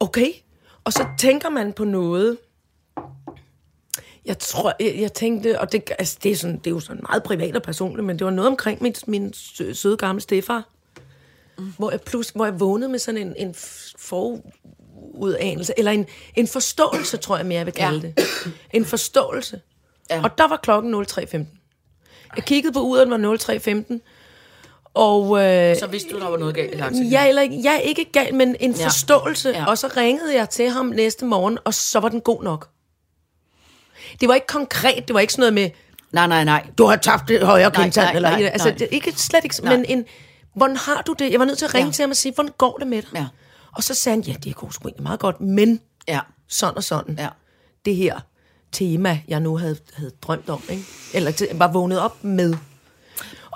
[0.00, 0.28] okay.
[0.84, 2.36] Og så tænker man på noget.
[4.28, 7.02] Jeg tror, jeg, jeg tænkte, og det, altså, det, er sådan, det er jo sådan
[7.08, 10.68] meget privat og personligt, men det var noget omkring min, min sø- søde gamle stefar.
[11.58, 11.72] Mm.
[11.78, 13.54] Hvor jeg plus, hvor jeg vågnede med sådan en, en
[13.98, 18.22] forudanelse, eller en, en forståelse, tror jeg mere, jeg vil kalde Ja.
[18.22, 18.30] ja.
[18.44, 18.52] det.
[18.72, 19.60] En forståelse.
[20.10, 20.16] Ja.
[20.16, 20.22] Ja.
[20.24, 21.36] Og der var klokken 03.15.
[22.36, 23.36] Jeg kiggede på uret, den var
[23.98, 23.98] 03.15,
[24.94, 27.12] og øh, Så vidste du, der var noget galt i laksen.
[27.12, 28.84] jeg, eller, jeg er ikke gal, men en Ja.
[28.86, 29.48] forståelse.
[29.50, 29.58] Ja.
[29.58, 29.66] Ja.
[29.66, 32.68] Og så ringede jeg til ham næste morgen, og så var den god nok.
[34.20, 35.70] Det var ikke konkret, det var ikke sådan noget med,
[36.12, 36.66] Nej, nej, nej.
[36.78, 38.78] du har tabt det højre kindtand, eller nej, altså, nej.
[38.78, 39.76] det, ikke, slet ikke, Nej.
[39.76, 40.04] men en,
[40.54, 41.32] hvordan har du det?
[41.32, 41.92] Jeg var nødt til at ringe Ja.
[41.92, 43.08] til ham og sige, hvordan går det med dig?
[43.14, 43.26] Ja.
[43.72, 46.20] Og så sagde han, ja, det går sgu egentlig meget godt, men Ja.
[46.48, 47.14] sådan og sådan.
[47.18, 47.28] Ja.
[47.84, 48.20] Det her
[48.72, 50.84] tema, jeg nu havde, havde drømt om, ikke?
[51.14, 52.52] eller var vågnet op med.
[52.52, 52.58] Og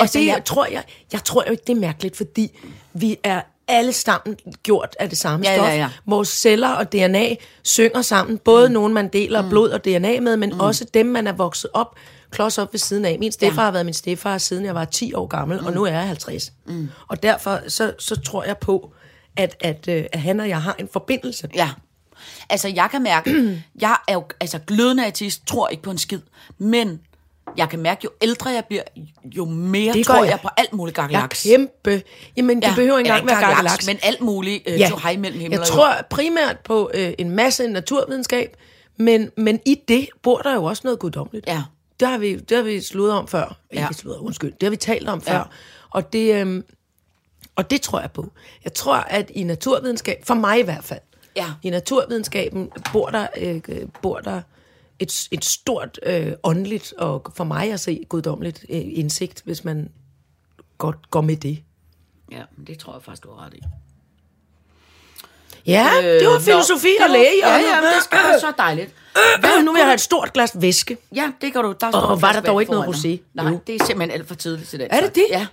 [0.00, 2.58] Altså, det jeg, tror jeg, jeg tror jo ikke, det er mærkeligt, fordi
[2.92, 5.66] vi er alle sammen gjort af det samme Ja, stof.
[5.66, 5.88] ja, ja.
[6.06, 8.38] Vores celler og DNA synger sammen.
[8.38, 8.72] Både mm.
[8.72, 9.48] nogen, man deler mm.
[9.48, 10.60] blod og DNA med, men mm.
[10.60, 11.96] også dem, man er vokset op,
[12.30, 13.16] klods op ved siden af.
[13.18, 13.64] Min stefar Ja.
[13.64, 15.66] har været min stefar, siden jeg var 10 år gammel, mm.
[15.66, 16.52] og nu er jeg 50.
[16.66, 16.88] Mm.
[17.08, 18.92] Og derfor så, så tror jeg på,
[19.36, 21.48] at, at, øh, at han og jeg har en forbindelse.
[21.54, 21.70] Ja.
[22.50, 23.30] Altså, jeg kan mærke,
[23.80, 26.20] jeg er jo altså, glødende ateist, tror ikke på en skid,
[26.58, 27.00] men
[27.56, 28.82] jeg kan mærke, jo ældre jeg bliver,
[29.24, 30.30] jo mere Det tror jeg.
[30.30, 30.38] jeg.
[30.42, 31.42] på alt muligt Jeg gakkelaks.
[31.42, 32.02] kæmpe...
[32.36, 33.86] Jamen, det Ja, behøver ikke engang være gakkelaks.
[33.86, 34.90] men alt muligt øh, ja.
[35.02, 38.56] hej mellem himmel jeg tror primært på øh, en masse naturvidenskab,
[38.96, 41.46] men, men i det bor der jo også noget guddommeligt.
[41.46, 41.62] Ja.
[42.00, 43.56] Det har vi, det har vi sludret om før.
[43.74, 43.82] Ja.
[43.82, 44.52] Ikke sludret, undskyld.
[44.52, 45.32] Det har vi talt om Ja.
[45.34, 45.50] før.
[45.90, 46.64] Og det, øhm,
[47.56, 48.32] og det tror jeg på.
[48.64, 51.00] Jeg tror, at i naturvidenskab, for mig i hvert fald,
[51.36, 51.46] Ja.
[51.62, 54.40] i naturvidenskaben bor der, øh, øh, bor der
[54.98, 59.90] et, et stort øh, åndeligt, og for mig at se guddommeligt øh, indsigt, hvis man
[60.78, 61.62] godt går med det.
[62.32, 63.60] Ja, det tror jeg faktisk, du har ret i.
[65.66, 67.38] Ja, øh, det var filosofi nå, og læge.
[67.42, 68.94] Ja, ja, det skal være så dejligt.
[69.40, 70.96] Hvad, nu vil jeg have et stort glas væske.
[71.14, 71.74] Ja, det kan du.
[71.80, 73.18] Der Og var der dog ikke noget rosé?
[73.34, 73.60] Nej, Jo.
[73.66, 74.88] det er simpelthen alt for tidligt til den.
[74.90, 75.26] Er det det?
[75.30, 75.46] Ja.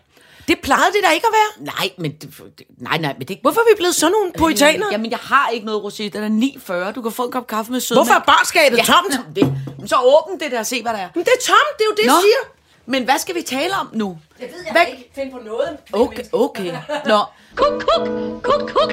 [0.49, 1.65] Det plejede det da ikke at være.
[1.75, 2.29] Nej, men det,
[2.77, 4.87] nej, nej, men det Hvorfor er vi blevet sådan nogle poetaner?
[4.91, 6.03] Jamen, jeg har ikke noget rosé.
[6.03, 6.47] Den er
[6.87, 6.91] 9,40.
[6.91, 8.07] Du kan få en kop kaffe med sødmælk.
[8.07, 9.13] Hvorfor er barskabet tomt?
[9.37, 11.09] jamen, det, så åbn det der og se, hvad der er.
[11.15, 12.41] Men det er tomt, det er jo det, jeg siger.
[12.85, 14.17] Men hvad skal vi tale om nu?
[14.39, 15.11] Jeg ved jeg Hvad- ikke.
[15.15, 15.77] Find på noget.
[15.93, 16.71] Okay, okay.
[17.05, 17.19] Nå,
[17.55, 18.07] Kuk, kuk,
[18.43, 18.91] kuk, kuk.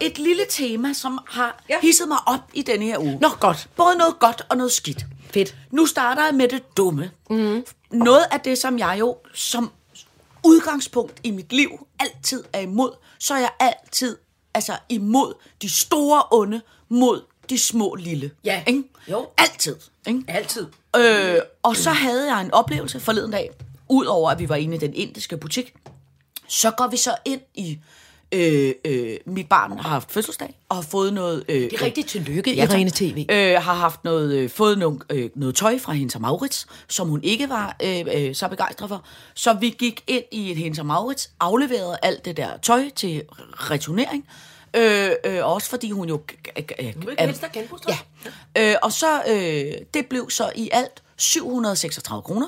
[0.00, 1.80] Et lille tema, som har Ja.
[1.82, 3.18] hisset mig op i denne her uge.
[3.20, 3.68] Nå, godt.
[3.76, 5.06] Både noget godt og noget skidt.
[5.30, 5.56] Fedt.
[5.70, 7.10] Nu starter jeg med det dumme.
[7.30, 7.64] Mm.
[7.90, 9.70] Noget af det, som jeg jo som
[10.44, 14.16] udgangspunkt i mit liv altid er imod, så er jeg altid
[14.54, 18.30] altså imod de store onde mod de små lille.
[18.44, 18.62] Ja.
[18.66, 18.82] Ikke?
[19.10, 19.28] Jo.
[19.38, 19.76] Altid.
[20.06, 20.24] Ikke?
[20.28, 20.66] Altid.
[20.96, 23.50] Øh, og så havde jeg en oplevelse forleden dag,
[23.88, 25.74] udover at vi var inde i den indiske butik,
[26.48, 27.78] så går vi så ind i,
[28.34, 31.44] øh, øh, mit barn har haft fødselsdag, og har fået noget...
[31.48, 32.70] Øh, Det er rigtig tillykke, Ja, tak.
[32.70, 33.26] Irene TV.
[33.30, 37.08] Øh, har haft noget, øh, fået nogle, øh, noget tøj fra Hennes og Maurits, som
[37.08, 39.04] hun ikke var øh, øh, så begejstret for.
[39.34, 43.22] Så vi gik ind i et Hennes og Maurits, afleverede alt det der tøj til
[43.52, 44.26] returnering.
[44.76, 46.20] Øh, øh, også fordi hun jo...
[46.56, 47.94] Øh, øh, ikke helst have genbrugstøj?
[48.56, 48.70] Ja.
[48.70, 52.46] Øh, og så, øh, det blev så i alt 736 kroner.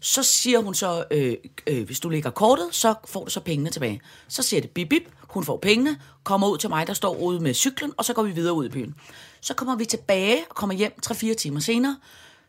[0.00, 1.34] Så siger hun så, øh,
[1.66, 4.00] øh, hvis du lægger kortet, så får du så pengene tilbage.
[4.28, 7.40] Så siger det bip bip, hun får pengene, kommer ud til mig, der står ude
[7.40, 8.94] med cyklen, og så går vi videre ud i byen.
[9.40, 11.98] Så kommer vi tilbage og kommer hjem 3-4 timer senere.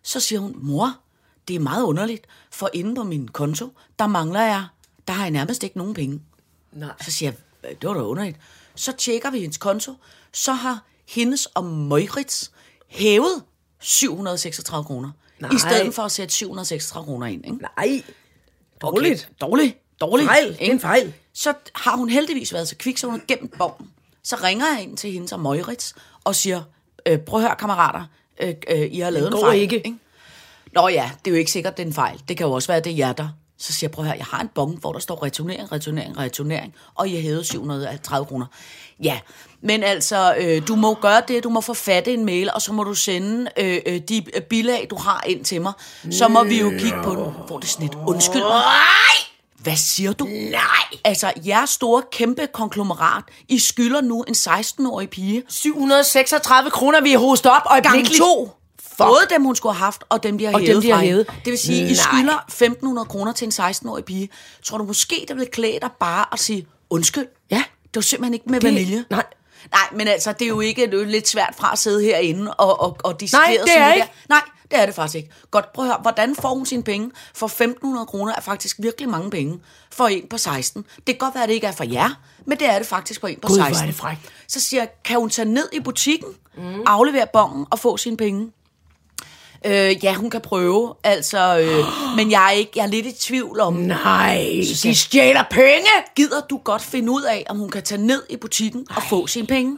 [0.04, 0.98] Så siger hun, mor,
[1.48, 4.66] det er meget underligt, for inde på min konto, der mangler jeg,
[5.08, 6.22] der har jeg nærmest ikke nogen penge.
[6.74, 6.90] Nej.
[7.06, 8.38] Så siger jeg, "Øh, det var da underligt.
[8.76, 9.94] Så tjekker vi hendes konto,
[10.34, 12.52] så har hendes og Møgrits
[12.88, 13.44] hævet
[13.80, 15.12] 736 kroner.
[15.42, 15.52] Nej.
[15.56, 17.46] I stedet for at sætte 736 kroner ind.
[17.46, 17.58] Ikke?
[17.78, 18.04] Nej.
[18.82, 19.30] Dårligt.
[19.30, 19.78] Okay, dårligt.
[20.02, 20.28] Dårligt.
[20.28, 20.48] Fejl.
[20.48, 20.74] Det er ikke?
[20.74, 21.14] en fejl.
[21.34, 23.90] Så har hun heldigvis været så kvik, så hun har gemt bogen.
[24.24, 26.62] Så ringer jeg ind til hende og Møgrits og siger,
[27.06, 28.06] øh, prøv at høre kammerater,
[28.42, 29.60] øh, øh, I har lavet en fejl.
[29.60, 29.96] ikke.
[30.74, 32.22] Nå ja, det er jo ikke sikkert, det er en fejl.
[32.28, 33.30] Det kan jo også være, det er jer, der.
[33.58, 36.76] Så siger jeg, prøv høre, jeg har en bong, hvor der står returnering, returnering, returnering,
[36.96, 38.46] og har hævet 730 kroner.
[39.04, 39.20] Ja,
[39.64, 42.84] men altså, øh, du må gøre det, du må forfatte en mail, og så må
[42.84, 45.74] du sende øh, øh, de øh, bilag, du har ind til mig.
[46.12, 47.26] Så må vi jo kigge på den.
[47.48, 48.62] Hvor det et undskyld mig.
[49.60, 50.26] Hvad siger du?
[50.26, 51.00] Nej!
[51.04, 57.20] Altså, jeres store, kæmpe konglomerat, I skylder nu en 16-årig pige 736 kroner, vi har
[57.20, 58.18] hostet op gang øjeblikkeligt.
[58.22, 58.50] to.
[58.98, 61.00] Både dem, hun skulle have haft, og dem, de har Og dem, hævet de har
[61.02, 61.28] hævet.
[61.46, 61.94] Det vil sige, I Nej.
[61.94, 64.30] skylder 1.500 kroner til en 16-årig pige.
[64.64, 67.28] Tror du måske, det vil klæde dig bare at sige, undskyld?
[67.52, 67.64] Ja.
[67.84, 69.06] Det var simpelthen ikke med Det- vanilje.
[69.10, 69.24] nej.
[69.72, 72.04] Nej, men altså, det er jo ikke det er jo lidt svært fra at sidde
[72.04, 74.08] herinde og, og, og Nej, dissekere det er sådan ikke.
[74.08, 74.14] Der.
[74.30, 75.30] Nej, det er det faktisk ikke.
[75.52, 77.12] Godt, prøv at høre, hvordan får hun sine penge?
[77.34, 77.48] For
[78.02, 79.60] 1.500 kroner er faktisk virkelig mange penge
[79.92, 80.86] for en på 16.
[80.98, 82.10] Det kan godt være, at det ikke er for jer,
[82.46, 83.88] men det er det faktisk for en på Gud, hvor er 16.
[83.88, 84.20] det frækt.
[84.48, 86.82] Så siger jeg, kan hun tage ned i butikken, mm.
[86.86, 88.52] aflevere bongen og få sine penge?
[89.66, 91.86] Øh, ja, hun kan prøve, altså, øh,
[92.18, 94.46] men jeg er, ikke, jeg er lidt i tvivl om, Nej,
[94.84, 95.90] de stjæler penge.
[96.16, 99.28] gider du godt finde ud af, om hun kan tage ned i butikken og få
[99.28, 99.78] sine penge?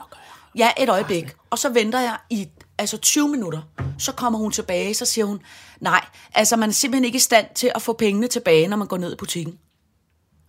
[0.57, 1.25] Ja, et øjeblik.
[1.49, 3.61] Og så venter jeg i altså 20 minutter.
[3.99, 5.39] Så kommer hun tilbage, så siger hun,
[5.81, 8.87] nej, altså man er simpelthen ikke i stand til at få pengene tilbage, når man
[8.87, 9.57] går ned i butikken.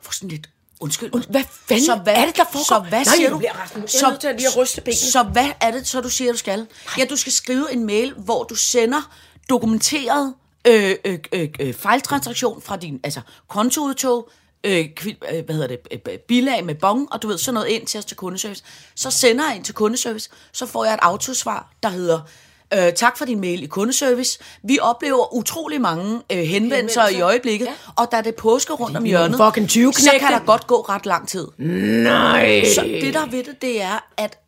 [0.02, 0.48] For sådan lidt,
[0.84, 1.30] undskyld.
[1.30, 2.64] Hvad fanden er det, der foregår?
[2.64, 3.38] Så hvad Nej, siger du?
[3.38, 4.96] bliver jeg er lige at ryste benene.
[4.96, 6.66] Så hvad er det, så du siger, du skal?
[6.98, 9.14] Ja, du skal skrive en mail, hvor du sender
[9.50, 10.34] dokumenteret
[10.66, 14.30] øh, øh, øh, øh, fejltransaktion fra din altså, kontoudtog,
[14.64, 17.86] øh, øh, hvad hedder det, øh, bilag med bong, og du ved, sådan noget ind
[17.86, 18.64] til os til kundeservice.
[18.94, 22.20] Så sender jeg ind til kundeservice, så får jeg et autosvar, der hedder,
[22.74, 24.38] øh, tak for din mail i kundeservice.
[24.62, 27.72] Vi oplever utrolig mange øh, henvendelser i øjeblikket, ja.
[27.96, 30.80] og da det er påske rundt om hjørnet, fucking 20 så kan der godt gå
[30.80, 31.48] ret lang tid.
[31.58, 32.64] Nej.
[32.74, 34.38] Så det der ved det, det er, at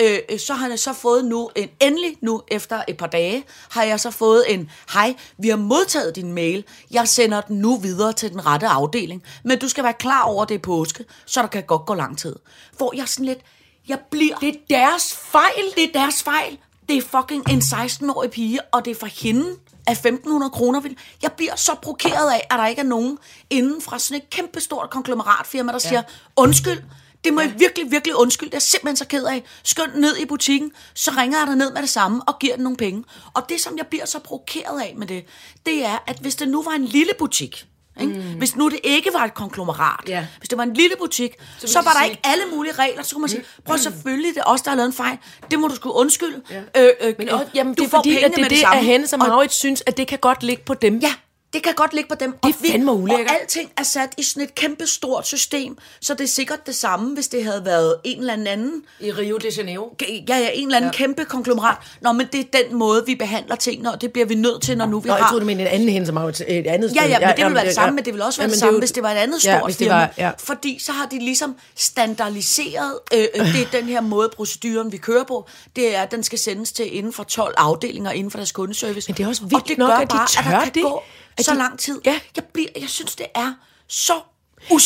[0.00, 3.82] øh, så har jeg så fået nu, en, endelig nu efter et par dage, har
[3.82, 8.12] jeg så fået en, hej, vi har modtaget din mail, jeg sender den nu videre
[8.12, 11.48] til den rette afdeling, men du skal være klar over, det er påske, så der
[11.48, 12.36] kan godt gå lang tid.
[12.76, 13.40] Hvor jeg sådan lidt,
[13.88, 14.36] jeg bliver...
[14.36, 15.64] Det er deres fejl.
[15.76, 16.58] Det er deres fejl.
[16.88, 19.46] Det er fucking en 16-årig pige, og det er for hende
[19.86, 20.80] af 1.500 kroner.
[20.80, 23.18] vil- Jeg bliver så provokeret af, at der ikke er nogen
[23.50, 26.02] inden fra sådan et kæmpestort konglomeratfirma, der siger,
[26.36, 26.82] undskyld,
[27.24, 27.48] det må ja.
[27.48, 28.50] I virkelig, virkelig undskylde.
[28.50, 29.44] Det er jeg simpelthen så ked af.
[29.62, 32.62] Skynd ned i butikken, så ringer jeg dig ned med det samme og giver den
[32.62, 33.04] nogle penge.
[33.34, 35.24] Og det, som jeg bliver så provokeret af med det,
[35.66, 37.66] det er, at hvis det nu var en lille butik,
[38.00, 38.12] ikke?
[38.12, 38.20] Mm.
[38.38, 40.26] Hvis nu det ikke var et konglomerat, Ja.
[40.38, 42.72] hvis det var en lille butik, så, så var de der sige- ikke alle mulige
[42.72, 43.02] regler.
[43.02, 45.18] Så kunne man sige, prøv selvfølgelig, det er os, der har lavet en fejl.
[45.50, 46.42] Det må du sgu undskylde.
[46.50, 46.82] Ja.
[46.84, 48.44] Øh, øh, Men øh, også, jamen, du det er får fordi, pengene at det med
[48.44, 48.78] er det, samme.
[48.78, 50.98] at Hennes og Og- Maurits synes, at det kan godt ligge på dem.
[50.98, 51.12] Ja,
[51.56, 52.34] det kan godt ligge på dem.
[52.42, 53.26] Det er fandme ulækkert.
[53.30, 56.74] Og alting er sat i sådan et kæmpe stort system, så det er sikkert det
[56.74, 59.96] samme, hvis det havde været en eller anden I Rio de Janeiro.
[60.28, 60.96] ja, ja, en eller anden ja.
[60.96, 61.76] kæmpe konglomerat.
[62.00, 64.76] Nå, men det er den måde, vi behandler tingene, og det bliver vi nødt til,
[64.76, 65.18] når nu vi Nå, har...
[65.20, 66.42] jeg troede, du mente en anden Hendes og Maurits.
[66.48, 67.02] Et andet sted.
[67.02, 68.60] Ja, ja, men det ville være det samme, men det ville også være Jamen, det
[68.60, 69.94] samme, jo- hvis det var et andet Ja, stort firma.
[69.94, 70.30] var- ja.
[70.38, 74.96] Fordi så har de ligesom standardiseret, øh, øh, det er den her måde, proceduren vi
[74.96, 78.38] kører på, det er, at den skal sendes til inden for 12 afdelinger inden for
[78.38, 79.08] deres kundeservice.
[79.10, 80.64] Men det er også Og vildt det nok, gør at de bare, at tør der
[80.64, 80.82] kan det.
[80.82, 81.02] gå
[81.38, 82.00] At så de- lang tid.
[82.06, 82.20] Ja.
[82.36, 83.52] Jeg, bliver, jeg synes, det er
[83.88, 84.14] så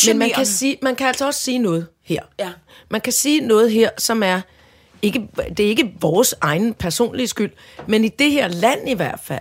[0.07, 2.21] Men man kan, sige, man kan altså også sige noget her.
[2.39, 2.49] Ja.
[2.89, 4.41] Man kan sige noget her, som er...
[5.01, 7.51] Ikke, det er ikke vores egen personlige skyld,
[7.87, 9.39] men i det her land i hvert fald,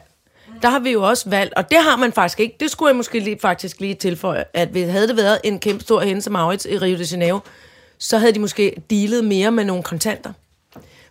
[0.63, 2.97] der har vi jo også valgt, og det har man faktisk ikke, det skulle jeg
[2.97, 6.33] måske lige, faktisk lige tilføje, at hvis havde det været en kæmpe stor hende som
[6.33, 7.39] Maurits i Rio de Janeiro,
[7.99, 10.33] så havde de måske dealet mere med nogle kontanter.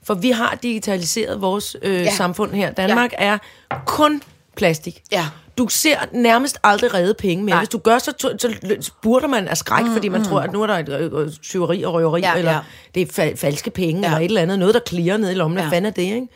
[0.04, 2.02] For vi har digitaliseret vores øh.
[2.02, 2.12] Ja.
[2.16, 2.72] samfund her.
[2.72, 3.18] Danmark ja.
[3.26, 3.38] er
[3.86, 4.22] kun
[4.60, 5.02] plastik.
[5.12, 5.26] Ja.
[5.58, 7.54] Du ser nærmest aldrig redde penge mere.
[7.54, 7.60] Nej.
[7.60, 10.28] Hvis du gør, så, så, spurter man af skræk, mm, fordi man mm.
[10.28, 12.60] tror, at nu er der et øh, tyveri og røveri, ja, eller ja.
[12.96, 14.06] det er fa- falske penge, ja.
[14.08, 14.60] Eller et eller andet.
[14.60, 15.56] Noget, der klirrer ned i lommen.
[15.56, 15.70] Hvad Ja.
[15.76, 16.28] fanden er det, ikke?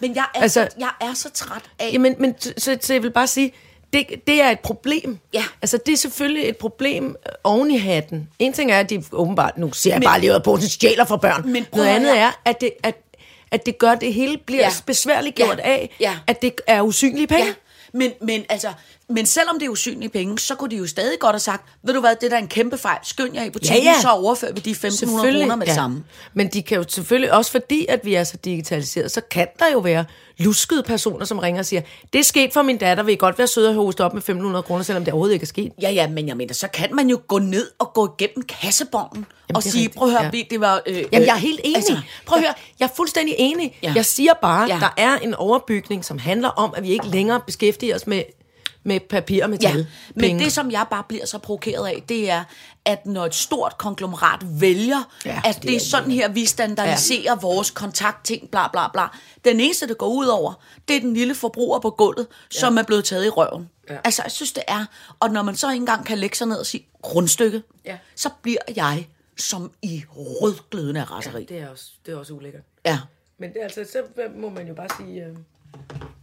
[0.00, 1.90] Men jeg er, Altså- så, jeg er så træt af...
[1.92, 3.52] Jamen, men, så, så, jeg vil bare sige,
[3.92, 5.18] det, det er et problem.
[5.34, 5.44] Ja.
[5.62, 8.28] Altså, det er selvfølgelig et problem oven i hatten.
[8.38, 10.68] En ting er, at de åbenbart, nu ser jeg Men- bare lige ud af posen,
[10.68, 11.52] stjæler fra børn.
[11.52, 12.94] Men Noget at andet er, at det, at,
[13.50, 14.60] at det gør, det hele bliver.
[14.62, 14.70] Ja.
[14.86, 15.68] besværligt gjort Ja.
[15.70, 16.16] af, Ja.
[16.26, 17.44] at det er usynlige penge.
[17.46, 17.52] Ja,
[17.92, 18.72] Men, men, altså,
[19.10, 21.94] men selvom det er usynlige penge, så kunne de jo stadig godt have sagt, ved
[21.94, 24.00] du hvad, det der er en kæmpe fejl, skynd jer i butikken, Ja, ja.
[24.00, 26.04] så overfører vi de 1.500 kroner med det samme.
[26.34, 29.66] Men de kan jo selvfølgelig, også fordi at vi er så digitaliseret, så kan der
[29.72, 30.04] jo være
[30.38, 33.38] luskede personer, som ringer og siger, det er sket for min datter, vil I godt
[33.38, 34.22] være søde og hoste op med
[34.56, 35.72] 1.500 kroner, selvom det overhovedet ikke er sket.
[35.82, 39.26] Ja, ja, men jeg mener, så kan man jo gå ned og gå igennem kassebongen
[39.54, 40.38] og det er sige, rigtigt, prøv at høre, ja.
[40.38, 40.44] ja.
[40.50, 40.82] det var...
[40.86, 41.76] Øh, Jamen, jeg er helt enig.
[41.76, 43.78] Altså, Prøv at høre, jeg er fuldstændig enig.
[43.82, 43.88] Ja.
[43.88, 43.92] Ja.
[43.96, 44.74] Jeg siger bare, ja.
[44.74, 44.80] Ja.
[44.80, 48.22] der er en overbygning, som handler om, at vi ikke længere beskæftiger os med,
[48.82, 49.76] med papir og metal.
[49.78, 52.44] Ja, men det, som jeg bare bliver så provokeret af, det er,
[52.84, 56.44] at når et stort konglomerat vælger, Ja, ja, at det det, er sådan her, vi
[56.46, 57.34] standardiserer ja.
[57.34, 59.02] vores kontaktting, bla bla bla.
[59.44, 60.52] Den eneste, det går ud over,
[60.88, 62.58] det er den lille forbruger på gulvet, ja.
[62.60, 63.70] som er blevet taget i røven.
[63.90, 63.98] Ja.
[64.04, 64.84] Altså, jeg synes, det er.
[65.20, 67.98] Og når man så ikke engang kan lægge sig ned og sige grundstykke, Ja.
[68.16, 71.44] så bliver jeg som i rødglødende raseri.
[71.44, 72.62] det, er også, det er også ulækkert.
[72.86, 72.98] Ja.
[73.38, 74.02] Men det, altså, så
[74.36, 75.36] må man jo bare sige, øh,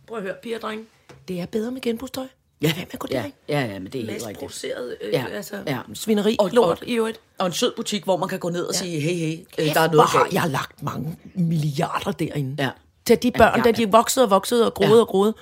[0.08, 0.86] prøv at høre, piger og drenge,
[1.28, 2.28] det er bedre med genbrugstøj.
[2.62, 4.40] Ja, Hvad med ja, ja, ja, men det er helt rigtigt.
[4.40, 5.78] produceret øh, Ja, altså, ja.
[5.94, 7.20] svineri, Og- lort og- i øvrigt.
[7.38, 9.76] Og en sød butik, hvor man kan gå ned og sige, hey, hey, øh, Kæft,
[9.76, 10.34] der er noget har galt.
[10.34, 12.64] jeg har lagt mange milliarder derinde.
[12.64, 12.70] Ja.
[13.06, 13.72] Til de børn, Ja, der ja.
[13.86, 15.00] de voksede og voksede og groede Ja.
[15.02, 15.34] og groede.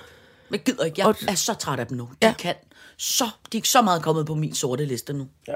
[0.48, 2.04] Men gider ikke, jeg Og- er så træt af dem nu.
[2.04, 2.26] De Ja.
[2.28, 2.34] ja.
[2.34, 2.54] kan
[2.98, 5.26] så, de er så meget kommet på min sorte liste nu.
[5.48, 5.54] Ja.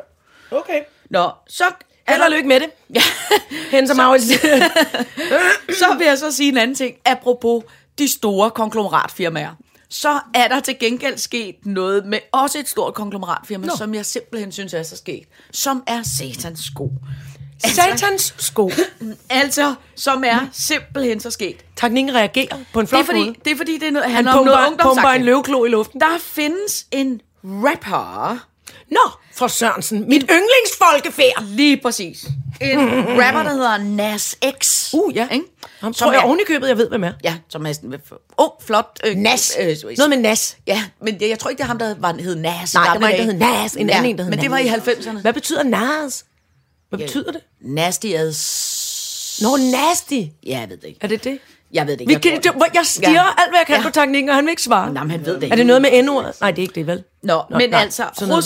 [0.50, 0.80] Okay.
[1.10, 1.64] Nå, så
[2.08, 2.68] Held og lykke med det.
[2.94, 3.00] Ja,
[3.76, 4.26] Henser Maurits.
[5.80, 6.96] så vil jeg så sige en anden ting.
[7.04, 7.64] Apropos
[7.98, 9.54] de store konglomeratfirmaer.
[9.90, 13.72] Så er der til gengæld sket noget med også et stort konglomeratfirma, Nå.
[13.76, 15.24] som jeg simpelthen synes er så sket.
[15.52, 16.92] Som er satans sko.
[17.66, 18.70] Satans sko.
[19.30, 21.56] Altså, som er simpelthen så sket.
[21.76, 23.34] Teknikken reagerer på en Det flot er fordi, måde.
[23.44, 25.24] det er fordi, det er noget, Han om noget pumper, pumper en ungdomsagtigt.
[25.24, 26.00] løveklo i luften.
[26.00, 28.38] Der findes en rapper,
[28.90, 30.08] Nå, for Sørensen.
[30.08, 31.44] Mit yndlingsfolkefærd.
[31.44, 32.24] Lige præcis.
[32.60, 32.78] En
[33.22, 34.90] rapper, der hedder Nas X.
[34.94, 35.28] Uh, ja.
[35.28, 35.44] Ikke?
[35.80, 37.12] Som tror jeg er- oven i købet, jeg ved, hvem er.
[37.24, 37.92] Ja, som er sådan...
[37.92, 37.98] Åh,
[38.38, 39.00] oh, flot.
[39.06, 39.56] Øh, Nas.
[39.60, 40.56] Øh, Noget med Nas.
[40.66, 42.74] Ja, men jeg, jeg tror ikke, det er ham, der var, hed Nas.
[42.74, 43.72] Nej, gamle var en, der hed Nas.
[43.74, 44.88] En anden en, der hed Men det var i Nas.
[44.88, 45.20] 90'erne.
[45.20, 46.24] Hvad betyder Nas?
[46.88, 47.40] Hvad betyder det?
[47.60, 49.38] Nasty as...
[49.42, 50.12] Nå, nasty.
[50.46, 50.98] Ja, jeg ved det ikke.
[51.02, 51.38] Er det det?
[51.72, 52.22] Jeg ved det Vi ikke.
[52.22, 52.74] kan, Jeg, det, det.
[52.74, 53.20] jeg stiger Ja.
[53.38, 53.82] alt, hvad jeg kan Ja.
[53.82, 54.92] på teknikken, og han vil ikke svare.
[54.92, 55.52] Nå, men han ved det ikke.
[55.52, 56.34] Er det noget med endordet?
[56.40, 57.04] Nej, det er ikke det, vel?
[57.22, 58.02] Nå, Nå, Nå men nej, altså,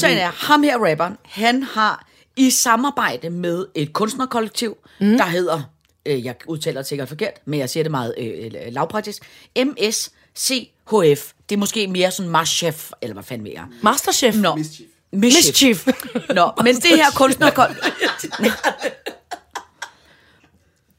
[0.08, 0.20] lige.
[0.20, 5.16] er, ham her rapperen, han har i samarbejde med et kunstnerkollektiv, mm.
[5.16, 5.62] der hedder,
[6.06, 9.22] øh, jeg udtaler det sikkert forkert, men jeg siger det meget øh, øh, lavpraktisk,
[9.58, 11.32] MSCHF.
[11.48, 13.64] Det er måske mere sådan Marchef, eller hvad fanden jeg.
[13.82, 14.36] Masterchef.
[14.36, 14.54] Nå.
[14.54, 14.88] Mischief.
[15.12, 15.86] Mischief.
[16.34, 17.90] Nå, men det her kunstnerkollektiv...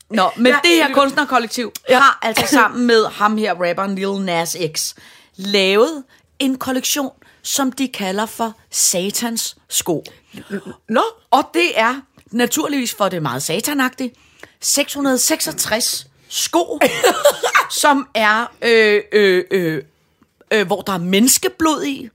[0.09, 4.93] Nå, men det her kunstnerkollektiv har altså sammen med ham her, rapperen Lil Nas X,
[5.35, 6.03] lavet
[6.39, 10.03] en kollektion, som de kalder for Satans sko.
[10.89, 14.15] Nå, Og det er naturligvis, for det er meget satanagtigt,
[14.61, 16.79] 666 sko,
[17.71, 19.83] som er, øh, øh, øh,
[20.51, 22.09] øh, hvor der er menneskeblod i,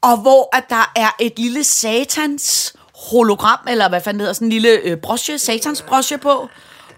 [0.00, 4.46] og hvor at der er et lille satans hologram, eller hvad fanden det hedder, sådan
[4.46, 6.48] en lille øh, broche, satans broche på,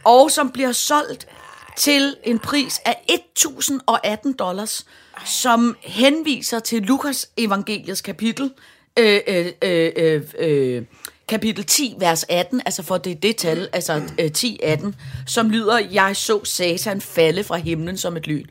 [0.05, 1.27] og som bliver solgt
[1.77, 4.87] til en pris af 1018 dollars,
[5.25, 8.51] som henviser til Lukas evangeliets kapitel,
[8.99, 10.83] øh, øh, øh, øh,
[11.29, 14.95] kapitel 10, vers 18, altså for det er det tal, altså øh, 10, 18,
[15.27, 18.47] som lyder, jeg så satan falde fra himlen som et lyn.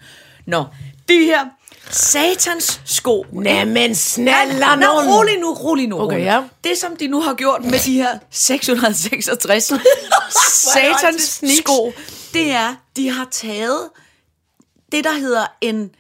[0.46, 0.66] Nå,
[1.10, 1.46] de her
[1.90, 5.10] satans sko, Jamen, snaller nej, nogen.
[5.10, 6.00] rolig nu, rolig nu.
[6.00, 6.44] Okay, ja.
[6.64, 9.64] Det, som de nu har gjort med de her 666
[10.74, 11.94] satans sko,
[12.34, 13.90] det er, de har taget
[14.92, 15.92] det, der hedder en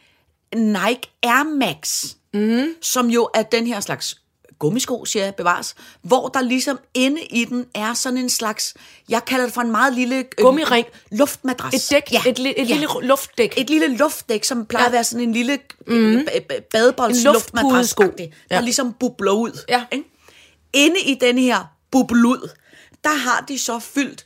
[0.55, 2.75] Nike Air Max, mm.
[2.81, 4.21] som jo er den her slags
[4.61, 8.73] gummisko, siger jeg, bevares, hvor der ligesom inde i den er sådan en slags,
[9.09, 10.17] jeg kalder det for en meget lille...
[10.17, 10.85] øh, Gummiring.
[11.11, 11.73] Luftmadras.
[11.73, 13.53] Et dæk, et, li- et lille luftdæk.
[13.57, 14.85] Et lille luftdæk, som plejer Ja.
[14.85, 14.89] ja.
[14.89, 16.27] at være sådan en lille mm.
[16.71, 18.03] badebolds En luftpudesko.
[18.03, 18.61] luftmadras der Ja.
[18.61, 19.59] ligesom bubler ud.
[19.69, 19.83] Ja.
[19.91, 20.05] Ikke?
[20.73, 22.49] Inde i den her bublud,
[23.03, 24.25] der har de så fyldt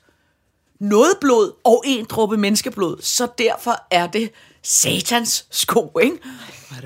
[0.79, 4.31] noget blod og en dråbe menneskeblod, så derfor er det
[4.63, 6.17] satans sko, ikke?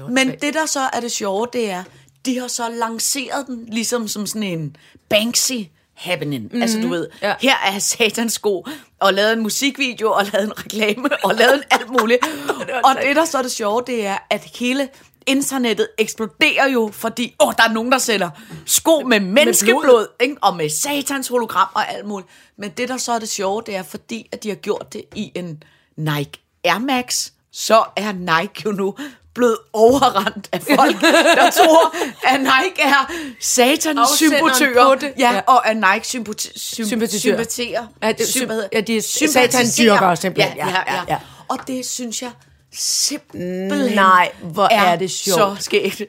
[0.09, 1.83] Men det, der så er det sjove, det er,
[2.25, 4.75] de har så lanceret den ligesom som sådan en
[5.09, 5.53] Banksy
[5.93, 6.43] happening.
[6.43, 6.61] Mm-hmm.
[6.61, 7.33] Altså du ved, Ja.
[7.41, 8.65] her er satans sko,
[8.99, 12.19] og lavet en musikvideo, og lavet en reklame, og lavet en alt muligt.
[12.85, 14.89] og det, der så er det sjove, det er, at hele
[15.27, 18.29] internettet eksploderer jo, fordi åh, der er nogen, der sælger
[18.65, 20.35] sko med menneskeblod, ikke?
[20.41, 22.29] og med satans hologram og alt muligt.
[22.57, 25.03] Men det, der så er det sjove, det er, fordi at de har gjort det
[25.15, 25.63] i en
[25.97, 26.31] Nike
[26.63, 28.95] Air Max, så er Nike jo nu
[29.35, 31.95] blevet overrendt af folk, der tror,
[32.27, 34.95] at Nike er satans sympatører.
[35.19, 35.41] Ja, Ja.
[35.47, 37.87] og at Nike sympati- sym- Sympatisører.
[38.03, 39.49] Ja, det- Sym- sym- ja, de er sympatiserer.
[39.51, 40.57] satandyrkere simpelthen.
[40.57, 41.17] Ja, Ja, ja, ja, ja.
[41.47, 42.31] Og det synes jeg
[42.73, 45.57] simpelthen Nej, hvor er det sjovt.
[45.57, 46.01] så skægt.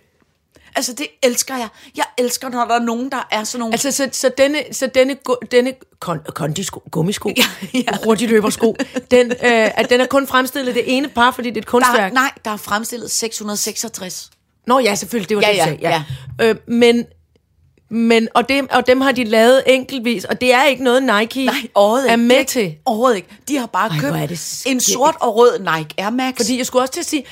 [0.80, 1.68] Altså, det elsker jeg.
[1.96, 3.74] Jeg elsker, når der er nogen, der er sådan nogle...
[3.74, 5.16] Altså, så, så denne, så denne,
[5.52, 7.42] denne kon, kondisko, gummisko, ja,
[7.74, 7.78] ja.
[7.78, 7.96] ja.
[8.04, 8.76] hurtigløbersko,
[9.10, 11.70] den, øh, at den er kun fremstillet det ene par, fordi det er et der,
[11.70, 12.10] kunstværk.
[12.10, 14.30] er- nej, der er fremstillet 666.
[14.66, 16.02] Nå ja, selvfølgelig, det var Ja, det, ja, jeg
[16.38, 16.44] sagde.
[16.44, 16.50] Ja.
[16.50, 17.04] Øh, men,
[17.90, 21.44] men og, dem, og dem har de lavet enkeltvis, og det er ikke noget Nike
[21.44, 21.54] Nej,
[22.08, 22.74] er med ikke- til.
[22.84, 23.28] Overhovedet ikke.
[23.48, 26.36] De har bare Ej, købt det en sort og rød Nike Air Max.
[26.36, 27.24] Fordi jeg skulle også til at sige,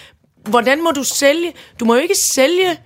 [0.49, 1.53] hvordan må du sælge?
[1.81, 2.79] Du må jo ikke sælge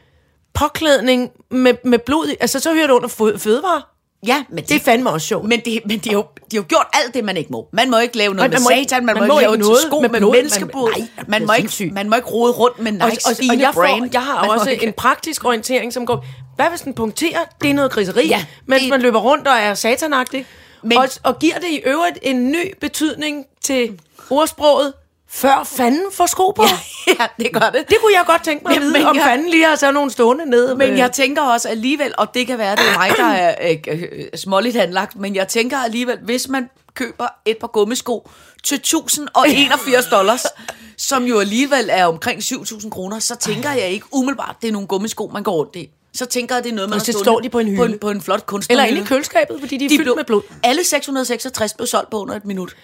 [0.54, 2.34] påklædning med, med blod.
[2.40, 3.82] Altså, så hører det under fø- fødevare.
[4.26, 5.48] ja, men Det er fandme også sjovt.
[5.48, 7.68] Men, det, men de, har jo, de har jo gjort alt det, man ikke må.
[7.72, 9.56] Man må ikke lave noget med man ikke- satan, man, man må må ikke lave
[9.58, 10.90] noget sko med med, blod, man- menneskeblod.
[10.98, 13.36] nej, Man, det må ikke, man må ikke rode rundt med og, Nikes og, og
[13.36, 14.00] fine jeg, brand.
[14.02, 16.24] får, jeg har Man også ikke- en praktisk orientering, som går,
[16.56, 17.40] hvad hvis den punkterer?
[17.62, 20.46] Det er noget griseri, Ja, mens det- man løber rundt og er satanagtig.
[20.84, 23.98] Men, og, og giver det i øvrigt en ny betydning til
[24.30, 24.92] ordsproget,
[25.32, 26.62] før fanden får sko på.
[27.06, 27.12] Ja.
[27.20, 27.84] ja, det gør det.
[27.88, 29.90] Det kunne jeg godt tænke mig at vide, men om jeg- fanden lige har så
[29.90, 30.74] nogle stående nede.
[30.76, 33.54] Men øh, jeg tænker også alligevel, og det kan være, det er mig, der er
[33.70, 38.30] øh, øh, småligt anlagt, men jeg tænker alligevel, hvis man køber et par gummisko
[38.64, 40.42] til 1081 dollars,
[40.98, 44.88] som jo alligevel er omkring 7.000 kroner, så tænker jeg ikke umiddelbart, det er nogle
[44.88, 45.90] gummisko, man går rundt i.
[46.14, 47.92] Så tænker jeg, det er noget, man Og har står de på en På hylde.
[47.94, 48.88] en, på en flot Eller kunstnerhylde.
[48.88, 50.42] inde i køleskabet, fordi de er De fyldt blev, med blod.
[50.62, 52.76] Alle 666 blev solgt på under et minut.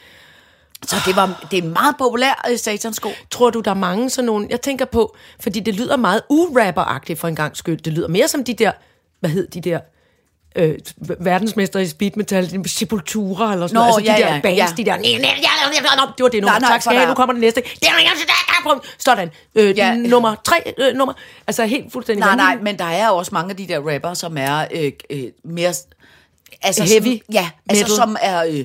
[0.86, 3.08] Så det, var, det er en meget populær øh, satansko.
[3.30, 4.46] Tror du, der er mange sådan nogle...
[4.50, 7.78] Jeg tænker på, fordi det lyder meget urapper-agtigt for en gang skyld.
[7.80, 8.72] Det lyder mere som de der...
[9.20, 9.80] Hvad hed de der...
[10.56, 10.78] Øh,
[11.20, 13.98] verdensmester i speed metal, Sepultura eller sådan Nå, noget.
[13.98, 14.66] Altså ja, de der ja, bands, ja.
[14.76, 14.96] de der...
[16.16, 16.52] Det var det nummer.
[16.52, 17.62] Nej, nej, tak skal jeg Nu kommer det næste.
[18.98, 19.30] Sådan.
[19.54, 19.94] Øh, Ja.
[19.94, 21.14] Nummer tre øh, nummer.
[21.46, 24.36] Altså helt fuldstændig Nej, nej, men der er også mange af de der rapper, som
[24.38, 25.74] er øh, øh, mere...
[26.62, 27.96] Altså Heavy Sådan, ja, altså metal.
[27.96, 28.64] som er øh,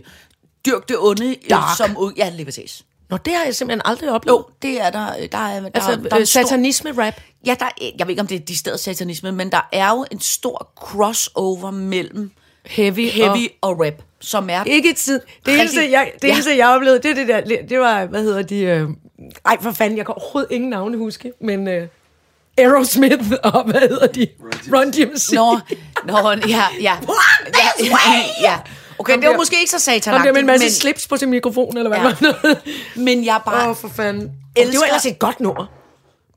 [0.66, 1.28] dyrk det onde.
[1.30, 1.78] Øh, Dark.
[1.78, 2.82] som, u- ja, lige præcis.
[3.10, 4.38] Nå, det har jeg simpelthen aldrig oplevet.
[4.38, 5.08] Jo, det er der.
[5.20, 7.14] øh, Der er, der, altså, der er en stor, satanisme-rap.
[7.46, 9.90] Ja, der er, jeg ved ikke, om det er de steder satanisme, men der er
[9.90, 12.32] jo en stor crossover mellem
[12.66, 14.64] Heavy, heavy og, rap, som er...
[14.64, 15.14] Ikke tid.
[15.14, 16.34] Det Rigtig- eneste, jeg, det Ja.
[16.34, 18.60] eneste, jeg oplevede, det, er det, der, det var, hvad hedder de...
[18.60, 18.90] Øh,
[19.46, 21.88] ej, for fanden, jeg kan overhovedet ingen navne huske, men øh,
[22.58, 24.28] Aerosmith og hvad hedder de?
[24.74, 25.32] Run DMC.
[25.34, 25.60] Nå,
[26.06, 26.64] nå, ja, ja.
[26.82, 26.98] ja,
[27.80, 28.60] ja, ja.
[29.04, 31.08] Okay, det var der- måske ikke så Han satanagtigt, der med en masse men, slips
[31.08, 32.34] på sin mikrofon, eller hvad Ja.
[32.50, 32.56] ja.
[33.02, 33.64] men jeg bare...
[33.64, 34.32] Åh, oh, for fanden.
[34.56, 34.72] Elsker.
[34.72, 35.66] Det var ellers et godt nummer.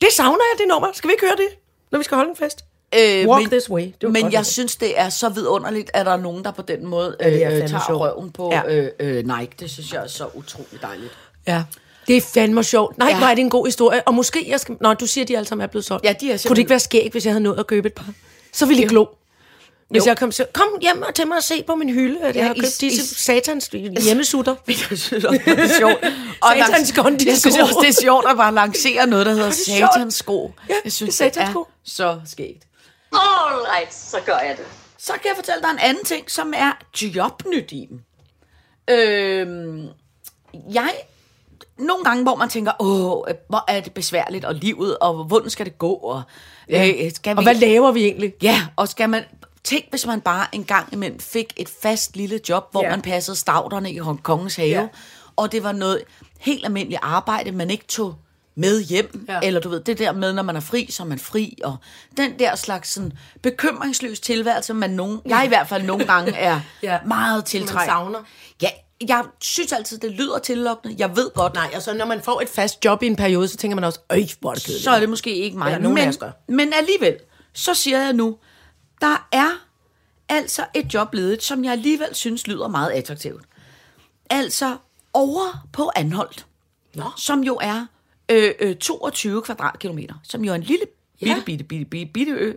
[0.00, 0.88] Det savner jeg, det nummer.
[0.94, 1.48] Skal vi ikke høre det,
[1.92, 2.64] når vi skal holde en fest?
[2.94, 3.82] Øh, Walk men, this way.
[3.82, 4.42] Det men jeg nummer.
[4.42, 7.40] synes, det er så vidunderligt, at der er nogen, der på den måde øh, det
[7.46, 8.00] fandme tager sjovt.
[8.00, 8.62] røven på Ja.
[8.74, 9.52] øh, øh, Nike.
[9.60, 11.12] Det synes jeg er så utroligt dejligt.
[11.46, 11.62] Ja.
[12.08, 12.98] Det er fandme sjovt.
[12.98, 13.12] Nej, Ja.
[13.14, 13.18] ja.
[13.18, 14.02] hvor er det en god historie.
[14.08, 14.76] Og måske, jeg skal...
[14.80, 16.04] Nå, du siger, at de alle sammen er blevet solgt.
[16.04, 17.86] Ja, de er Kunne det simpelthen- ikke være skægt, hvis jeg havde nået at købe
[17.88, 18.06] et par?
[18.52, 19.04] Så ville I glo.
[19.88, 20.08] Hvis Jo.
[20.08, 22.40] jeg kom, så, kom hjem og til mig og se på min hylde, at Ja,
[22.40, 23.66] jeg har i- købt i- disse satans
[24.02, 24.54] hjemmesutter.
[24.68, 26.04] Jeg synes også, det er sjovt.
[26.42, 27.30] Og Satans kondisko.
[27.30, 30.52] Jeg synes også, det er sjovt at bare lancere noget, der hedder er satans sko.
[30.68, 31.66] Ja, jeg synes, det er satans det sko.
[31.84, 32.64] så skægt.
[33.12, 34.64] Alright, så gør jeg det.
[34.98, 36.72] Så kan jeg fortælle dig en anden ting, som er
[37.02, 38.00] jobnyt i dem.
[38.90, 39.86] Øhm,
[40.72, 40.90] jeg,
[41.78, 45.66] nogle gange, hvor man tænker, åh, hvor er det besværligt, og livet, og hvordan skal
[45.66, 46.22] det gå, og,
[46.70, 46.88] ja.
[47.04, 48.32] øh, skal Og hvad laver vi egentlig?
[48.42, 49.24] Ja, og skal man...
[49.66, 52.86] Tænk, hvis man bare en gang imellem fik et fast lille job, hvor ja.
[52.86, 52.92] Ja.
[52.92, 54.80] man passede stavterne i Hong Kongens have, ja.
[54.80, 54.88] Ja.
[55.36, 56.02] og det var noget
[56.38, 58.14] helt almindeligt arbejde, man ikke tog
[58.54, 59.34] med hjem, ja.
[59.34, 59.40] Ja.
[59.42, 61.76] eller du ved, det der med, når man er fri, så er man fri, og
[62.16, 63.12] den der slags sådan,
[63.42, 66.92] bekymringsløs tilværelse, man nogen, jeg i hvert fald nogle gange er ja.
[66.92, 66.98] Ja.
[67.06, 67.86] meget tiltrængt.
[67.86, 68.18] savner.
[68.62, 68.68] Ja,
[69.08, 70.94] jeg synes altid, det lyder tillokkende.
[70.98, 73.56] Jeg ved godt, Nej, altså når man får et fast job i en periode, så
[73.56, 74.84] tænker man også, øj, hvor er det kedeligt.
[74.84, 75.66] så er det måske ikke mig.
[75.66, 76.12] Eller nogen
[76.48, 77.16] men, men alligevel,
[77.52, 78.36] så siger jeg nu,
[79.00, 79.50] der er
[80.28, 83.44] altså et job ledigt, som jeg alligevel synes lyder meget attraktivt.
[84.30, 84.76] Altså
[85.12, 86.46] over på Anholdt,
[86.94, 87.04] Nå.
[87.16, 87.86] som jo er
[88.30, 90.84] øh, øh, 22 kvadratkilometer, som jo er en lille
[91.20, 91.42] bitte, Ja.
[91.46, 92.52] bitte, bitte, bitte, bitte ø.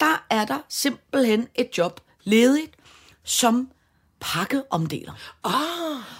[0.00, 2.70] Der er der simpelthen et job ledigt
[3.24, 3.68] som
[4.20, 5.12] pakkeomdeler.
[5.44, 5.52] Ah.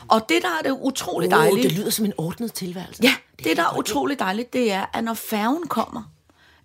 [0.09, 1.63] Og det, der er det utroligt oh, dejligt...
[1.63, 3.03] det lyder som en ordnet tilværelse.
[3.03, 6.03] Ja, det, det der er utroligt dejligt, det er, at når færgen kommer,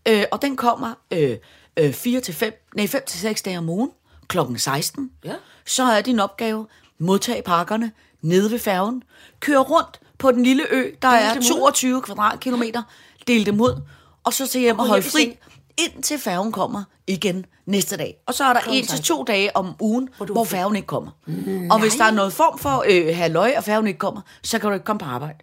[0.08, 1.38] øh, og den kommer øh,
[1.78, 3.90] øh, 4 til 5, nej, 5 til 6 dage om ugen,
[4.28, 5.34] klokken 16, Ja.
[5.66, 6.68] så er din opgave,
[7.00, 9.04] modtage pakkerne nede ved færgen,
[9.40, 11.42] køre rundt på den lille ø, der er ud.
[11.44, 12.82] 22 kvadratkilometer,
[13.28, 13.82] del dem ud,
[14.24, 15.38] og så til hjem og holde fri,
[15.78, 18.16] indtil færgen kommer igen næste dag.
[18.26, 21.12] Og så er der en til to dage om ugen, hvor, hvor færgen ikke kommer.
[21.26, 24.60] Mm, og hvis der er noget form for øh, halløj, og færgen ikke kommer, så
[24.60, 25.38] kan du ikke komme på arbejde.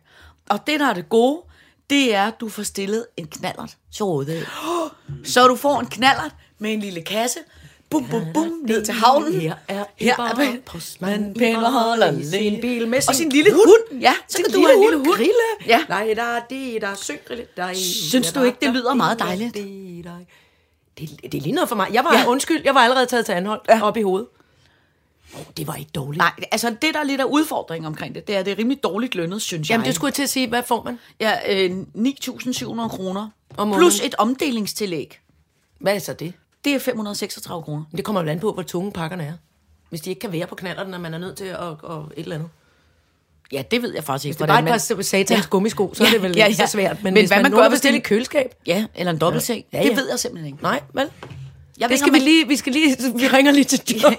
[0.50, 1.40] Og det, der er det gode,
[1.92, 4.46] det er, at du får stillet en knallert til rådighed.
[5.24, 7.38] Så du får en knallert med en lille kasse,
[7.90, 9.40] bum, bum, bum, ned til havnen.
[9.40, 10.60] Her er Her er Ben.
[10.66, 14.00] postmand Ben og holder sin bil med Og sin lille hund.
[14.00, 15.16] Ja, så sin kan du have en lille hund.
[15.16, 15.32] Grille.
[15.66, 15.80] Ja.
[15.88, 17.46] Nej, der er det, der er syng grille.
[17.56, 17.74] Der
[18.08, 19.54] Synes du ikke, det lyder meget dejligt?
[19.54, 21.88] Det, det er lige noget for mig.
[21.92, 22.24] Jeg var, Ja.
[22.26, 23.82] undskyld, jeg var allerede taget til anhold ja.
[23.82, 24.28] op i hovedet.
[25.34, 26.18] Oh, det var ikke dårligt.
[26.18, 28.82] Nej, altså det, der er lidt af udfordring omkring det, det er, det er rimelig
[28.82, 29.86] dårligt lønnet, synes Jamen, jeg.
[29.86, 30.48] det skulle jeg til at sige.
[30.48, 30.98] Hvad får man?
[31.20, 33.28] Ja, øh, 9.700 kroner.
[33.76, 35.18] Plus et omdelingstillæg.
[35.78, 36.32] Hvad er så det?
[36.64, 37.84] Det er 536 kroner.
[37.96, 39.32] Det kommer jo an på, hvor tunge pakkerne er.
[39.88, 41.96] Hvis de ikke kan være på knallerne, når man er nødt til at, at, at
[42.16, 42.48] et eller andet.
[43.52, 44.32] Ja, det ved jeg faktisk ikke.
[44.32, 45.48] Hvis det er bare et par satans Ja.
[45.50, 46.66] gummisko, så er det vel Ja, ikke ja.
[46.66, 46.96] så svært.
[47.02, 48.54] Men, Men hvis hvad man, man gør, hvis det- et køleskab?
[48.66, 49.64] Ja, eller en dobbeltseng.
[49.72, 49.88] Ja, Ja, ja.
[49.88, 50.62] Det ved jeg simpelthen ikke.
[50.62, 51.10] Nej, vel?
[51.78, 54.12] Jeg Det skal vi lige, vi skal lige, vi ringer lige til job,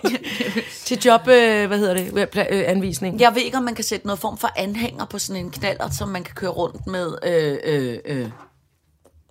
[0.86, 3.20] til job, øh, hvad hedder det, øh, anvisning.
[3.20, 5.90] Jeg ved ikke, om man kan sætte noget form for anhænger på sådan en knaller,
[5.90, 8.30] som man kan køre rundt med, øh, øh, øh,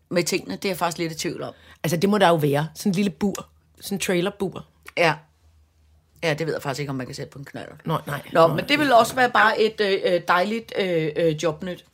[0.09, 0.57] med tingene.
[0.57, 1.55] Det er jeg faktisk lidt i tvivl om.
[1.83, 2.69] Altså, det må der jo være.
[2.75, 3.49] Sådan en lille bur.
[3.81, 4.67] Sådan en trailerbur.
[4.97, 5.15] Ja.
[6.23, 7.75] Ja, det ved jeg faktisk ikke, om man kan sætte på en knaller.
[7.85, 8.23] Nå, nej.
[8.33, 11.85] Nå, men det vil også være bare et øh, øh, dejligt øh, øh, jobnyt.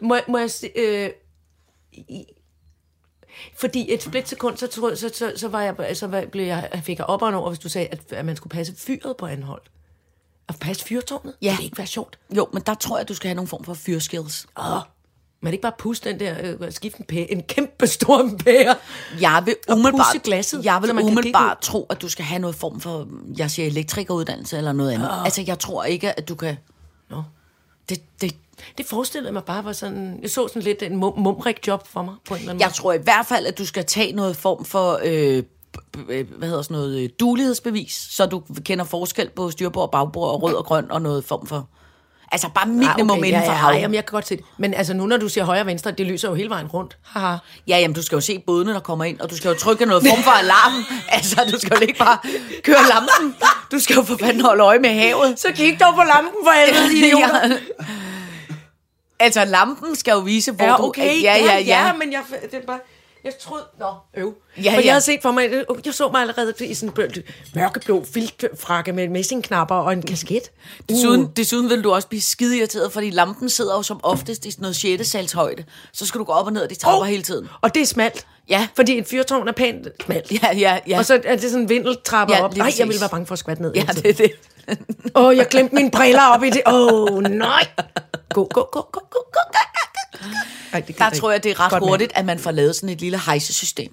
[0.00, 1.10] Må, må jeg se, øh,
[3.56, 6.98] fordi et splitsekund, så, tror, så, så, så, var jeg, så var, blev jeg, fik
[6.98, 9.62] jeg op og over, hvis du sagde, at, at man skulle passe fyret på anhold.
[10.48, 11.34] At passe fyrtårnet?
[11.42, 11.54] Ja.
[11.58, 12.18] Det ikke være sjovt?
[12.36, 14.46] Jo, men der tror jeg, du skal have nogle form for fyrskills.
[14.58, 14.80] Åh,
[15.40, 18.76] man ikke bare puste den der, øh, skifte en, pære, en kæmpe stor pære.
[19.20, 22.80] Jeg vil Og umiddelbart, glasset, jeg vil umiddelbart tro, at du skal have noget form
[22.80, 25.10] for, jeg siger elektrikeruddannelse eller noget andet.
[25.24, 26.56] Altså, jeg tror ikke, at du kan...
[27.10, 27.22] Nå.
[27.88, 28.36] Det, det,
[28.78, 32.02] Det forestillede mig bare var sådan, jeg så sådan lidt en mum, mumrik job for
[32.02, 34.36] mig på en eller anden jeg tror i hvert fald, at du skal tage noget
[34.36, 35.42] form for, øh,
[35.72, 40.30] b- hvad hedder sådan noget, øh, dulighedsbevis, så du kender forskel på styrbord og bagbord
[40.30, 41.68] og rød og grøn og noget form for...
[42.32, 44.36] Altså bare minimum Ah, okay, inden for ja, ja, ja, jamen, jeg kan godt se
[44.36, 44.44] det.
[44.58, 46.96] Men altså nu, når du siger højre og venstre, det lyser jo hele vejen rundt.
[47.02, 47.36] Haha.
[47.68, 49.86] Ja, jamen, du skal jo se bådene, der kommer ind, og du skal jo trykke
[49.86, 50.84] noget form for alarm.
[51.16, 52.18] altså, du skal jo ikke bare
[52.62, 53.34] køre lampen.
[53.72, 55.38] Du skal jo for fanden holde øje med havet.
[55.38, 57.48] Så kig dog på lampen for helvede, idioter.
[57.48, 57.84] ja.
[59.20, 60.84] Altså, lampen skal jo vise, hvor Ja, du...
[60.84, 61.22] okay.
[61.22, 61.92] ja, ja, ja.
[61.92, 62.78] men jeg, det er bare...
[63.24, 63.64] Jeg troede...
[63.78, 63.86] Nå,
[64.16, 64.34] øv.
[64.56, 64.84] Ja, Ja, For ja.
[64.84, 65.50] jeg havde set for mig...
[65.84, 67.22] Jeg så mig allerede i sådan en
[67.54, 70.50] mørkeblå filtfrakke med messingknapper og en kasket.
[70.88, 74.50] Desuden, desuden vil du også blive skide irriteret, fordi lampen sidder jo som oftest i
[74.50, 75.08] sådan noget 6.
[75.08, 75.64] sals højde.
[75.92, 77.48] Så skal du gå op og ned ad de trapper Åh, hele tiden.
[77.60, 78.26] Og det er smalt.
[78.48, 78.68] Ja.
[78.76, 80.32] Fordi et fyrtårn er pænt smalt.
[80.42, 80.98] Ja, ja, ja.
[80.98, 82.56] Og så er det sådan en vindeltrappe Ja, op.
[82.56, 83.72] Nej, jeg ville være bange for at skvatte ned.
[83.74, 84.32] ja, det er det.
[85.14, 86.62] Åh, oh, jeg glemte mine briller op i det.
[86.66, 87.66] Åh, oh, nej.
[88.34, 89.40] Gå, gå, gå, gå, gå, gå.
[90.72, 92.88] Ej, det Der tror jeg, det er ret Godt hurtigt, at man får lavet sådan
[92.88, 93.92] et lille hejsesystem.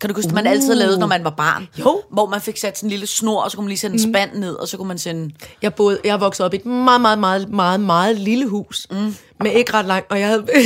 [0.00, 0.34] Kan du huske, uh.
[0.34, 1.68] man altid lavede, når man var barn?
[1.78, 2.02] Jo.
[2.10, 4.12] Hvor man fik sat sådan en lille snor, og så kunne man lige sende en
[4.12, 5.34] spand ned, og så kunne man sende...
[5.62, 8.86] Jeg, boede, jeg er vokset op i et meget, meget, meget, meget, meget lille hus.
[8.90, 9.14] Mm.
[9.40, 10.62] Med ikke ret langt, og jeg havde, jeg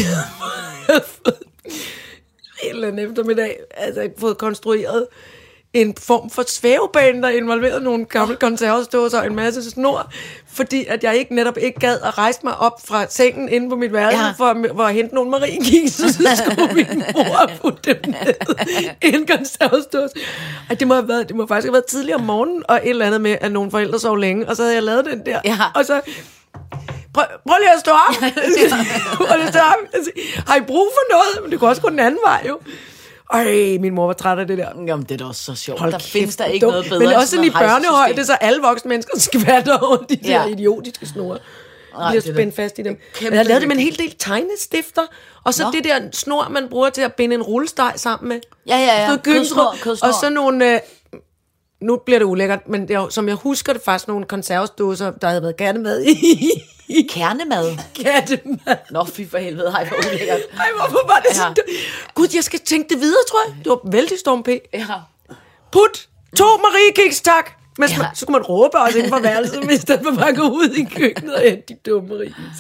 [0.89, 1.39] havde fået
[2.63, 5.07] en eller anden eftermiddag, altså jeg havde fået konstrueret
[5.75, 10.13] en form for svævebane, der involverede nogle gamle konservesdåser og en masse snor,
[10.53, 13.77] fordi at jeg ikke netop ikke gad at rejse mig op fra sengen inde på
[13.77, 14.31] mit værelse, Ja.
[14.31, 16.13] for, for at hente nogle mariekis, så,
[16.45, 18.35] skulle min mor putte dem ned
[19.03, 20.15] i en konservesdåse.
[20.71, 22.91] Ej, det må, have været, det må faktisk have været tidligere om morgenen, og et
[22.91, 25.41] eller andet med, at nogle forældre sov længe, og så havde jeg lavet den der,
[25.45, 25.59] Ja.
[25.75, 26.01] og så
[27.15, 28.15] prøv, prøv lige at stå op.
[28.57, 28.65] lige
[29.43, 30.03] at stå op.
[30.47, 31.43] Har I brug for noget?
[31.43, 32.59] Men det kunne også gå den anden vej, jo.
[33.33, 34.69] Ej, min mor var træt af det der.
[34.87, 35.81] Jamen, det er da også så sjovt.
[35.81, 36.73] Hold der kæft, findes der ikke dumt.
[36.73, 40.29] noget bedre Men også sådan i børnehøjde, så alle voksne mennesker skvatter rundt i de
[40.29, 40.39] Ja.
[40.39, 41.39] der idiotiske snore.
[41.99, 42.99] Nej, bliver er spændt fast i dem.
[43.15, 45.03] kæmpe jeg lavede det med en hel del tegnestifter,
[45.45, 45.71] og så Nå.
[45.71, 48.41] det der snor, man bruger til at binde en rullesteg sammen med.
[48.67, 49.17] Ja, ja, ja.
[49.17, 50.09] Kødsnor, kødsnor.
[50.09, 50.75] Og så nogle...
[50.75, 50.81] Øh,
[51.81, 55.29] nu bliver det ulækkert, men det er, som jeg husker det faktisk nogle konservesdåser, der
[55.29, 56.51] havde været kattemad i.
[57.09, 57.77] Kernemad.
[58.05, 58.77] kattemad.
[58.91, 60.41] Nå, fy for helvede, hej, hvor ulækkert.
[60.59, 61.57] Ej, hvorfor var det sådan?
[61.69, 61.73] Ja.
[62.15, 63.55] Gud, jeg skal tænke det videre, tror jeg.
[63.65, 64.49] Det var vældig storm P.
[64.75, 64.85] Ja.
[65.73, 67.51] Put to Mariekiks, tak.
[67.79, 67.97] Men Ja.
[68.15, 70.85] så kunne man råbe også inden for værelset, hvis der var bare gå ud i
[70.97, 72.59] køkkenet og hente de dumme Mariekiks.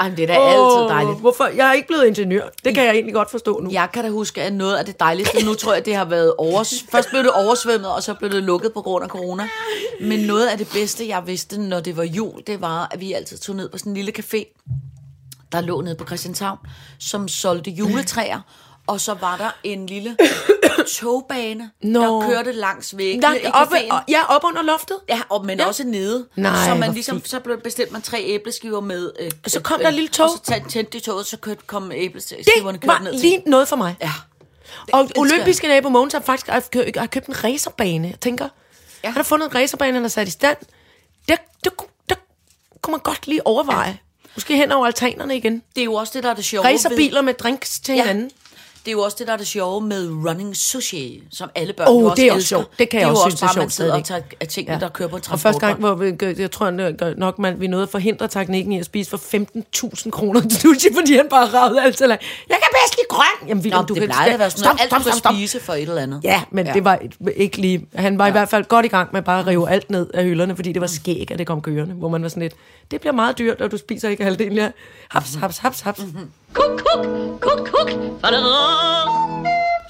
[0.00, 1.20] Ej, men det er da altid dejligt.
[1.20, 1.44] Hvorfor?
[1.44, 2.48] Jeg er ikke blevet ingeniør.
[2.64, 3.70] Det kan jeg egentlig godt forstå nu.
[3.72, 6.34] Jeg kan da huske, at noget af det dejligste, nu tror jeg, det har været
[6.38, 6.74] overs...
[6.92, 9.48] Først blev det oversvømmet, og så blev det lukket på grund af corona.
[10.00, 13.12] Men noget af det bedste, jeg vidste, når det var jul, det var, at vi
[13.12, 14.62] altid tog ned på sådan en lille café,
[15.52, 16.58] der lå nede på Christianshavn,
[16.98, 18.40] som solgte juletræer.
[18.90, 20.16] Og så var der en lille
[20.98, 22.00] togbane, Nå.
[22.22, 24.02] der kørte langs væggene i Der, oppe, caféen.
[24.08, 24.98] ja, op under loftet.
[25.08, 25.66] Ja, og, men ja.
[25.66, 26.26] også nede.
[26.36, 29.12] Nej, så man ligesom, så blev bestilt man tre æbleskiver med...
[29.20, 30.26] Øh, Og så kom der et lille tog.
[30.26, 33.68] Og så tændte- de toget, så kørte, kom æbleskiverne Det kørt var ned lige noget
[33.68, 33.96] for mig.
[34.00, 34.12] Ja.
[34.92, 38.08] Og elsker olympiske nabo Mogens har faktisk har kø- har købt en racerbane.
[38.08, 38.50] Jeg tænker, Ja.
[39.04, 39.08] ja.
[39.08, 40.56] han har fundet en racerbane, han har sat i stand.
[41.28, 41.70] Der, der,
[42.08, 42.14] der
[42.82, 43.98] kunne man godt lige overveje.
[44.34, 45.62] Måske hen over altanerne igen.
[45.74, 46.72] Det er jo også det, der er det sjove ved...
[46.72, 48.02] Racerbiler med drinks til Ja.
[48.02, 48.30] hinanden.
[48.84, 51.88] Det er jo også det, der er det sjove med running sushi, som alle børn
[51.88, 52.56] Åh, jo også det er også elsker.
[52.56, 52.78] sjovt.
[52.78, 54.06] Det kan det jeg er også jo synes også er bare, man sjovt sidder og
[54.06, 54.28] stadigvæk.
[54.30, 54.80] tager af tingene, ja.
[54.80, 56.12] der kører på en Og første gang, hvor vi,
[56.42, 60.40] jeg tror nok, man, vi nåede at forhindre teknikken i at spise for 15.000 kroner
[60.40, 62.18] til sushi, fordi han bare ravede alt til Jeg
[62.48, 63.48] kan bedst lide grøn!
[63.48, 65.34] Jamen, Nå, William, du det plejer at være sådan noget, alt du skal stop.
[65.34, 66.20] spise for et eller andet.
[66.24, 66.72] Ja, men ja.
[66.72, 66.98] det var
[67.36, 67.86] ikke lige...
[67.94, 68.28] Han var ja.
[68.28, 70.72] i hvert fald godt i gang med bare at rive alt ned af hylderne, fordi
[70.72, 72.54] det var skæg, at det kom kørende, hvor man var sådan lidt,
[72.90, 74.70] det bliver meget dyrt, og du spiser ikke halvdelen her.
[75.10, 75.98] Haps, haps, haps, haps.
[75.98, 76.30] Mm-hmm.
[76.52, 77.06] Kuk, kuk,
[77.40, 77.90] kuk, kuk.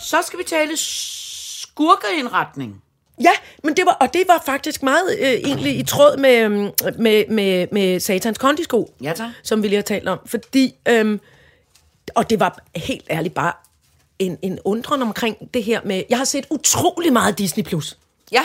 [0.01, 2.83] Så skal vi tale skurkeindretning.
[3.23, 3.31] Ja,
[3.65, 7.25] men det var, og det var faktisk meget øh, egentlig i tråd med, øhm, med,
[7.29, 9.29] med, med Satans kondisko, Ja, tak.
[9.43, 10.19] som vi lige har talt om.
[10.27, 11.21] Fordi, øhm,
[12.15, 13.53] og det var helt ærligt bare
[14.19, 17.65] en, en undren omkring det her med, jeg har set utrolig meget Disney+.
[17.65, 17.99] Plus.
[18.33, 18.43] Ja,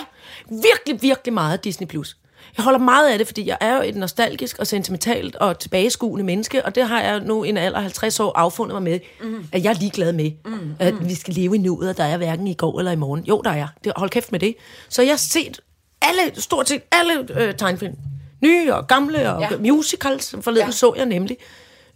[0.50, 1.88] Virkelig, virkelig meget Disney+.
[1.88, 2.18] Plus.
[2.58, 6.26] Jeg holder meget af det, fordi jeg er jo et nostalgisk og sentimentalt og tilbageskuende
[6.26, 9.00] menneske, og det har jeg nu i en alder af 50 år affundet mig med,
[9.22, 9.48] mm.
[9.52, 10.76] at jeg er ligeglad med, mm.
[10.80, 13.24] at vi skal leve i nuet, og der er hverken i går eller i morgen.
[13.24, 13.68] Jo, der er.
[13.84, 14.56] Det, hold kæft med det.
[14.90, 15.60] Så jeg har set
[16.02, 17.96] alle, stort set alle øh, tegnfilm.
[18.42, 19.58] Nye og gamle og Ja.
[19.58, 20.36] musicals.
[20.42, 20.72] Forleden ja.
[20.72, 21.38] så jeg nemlig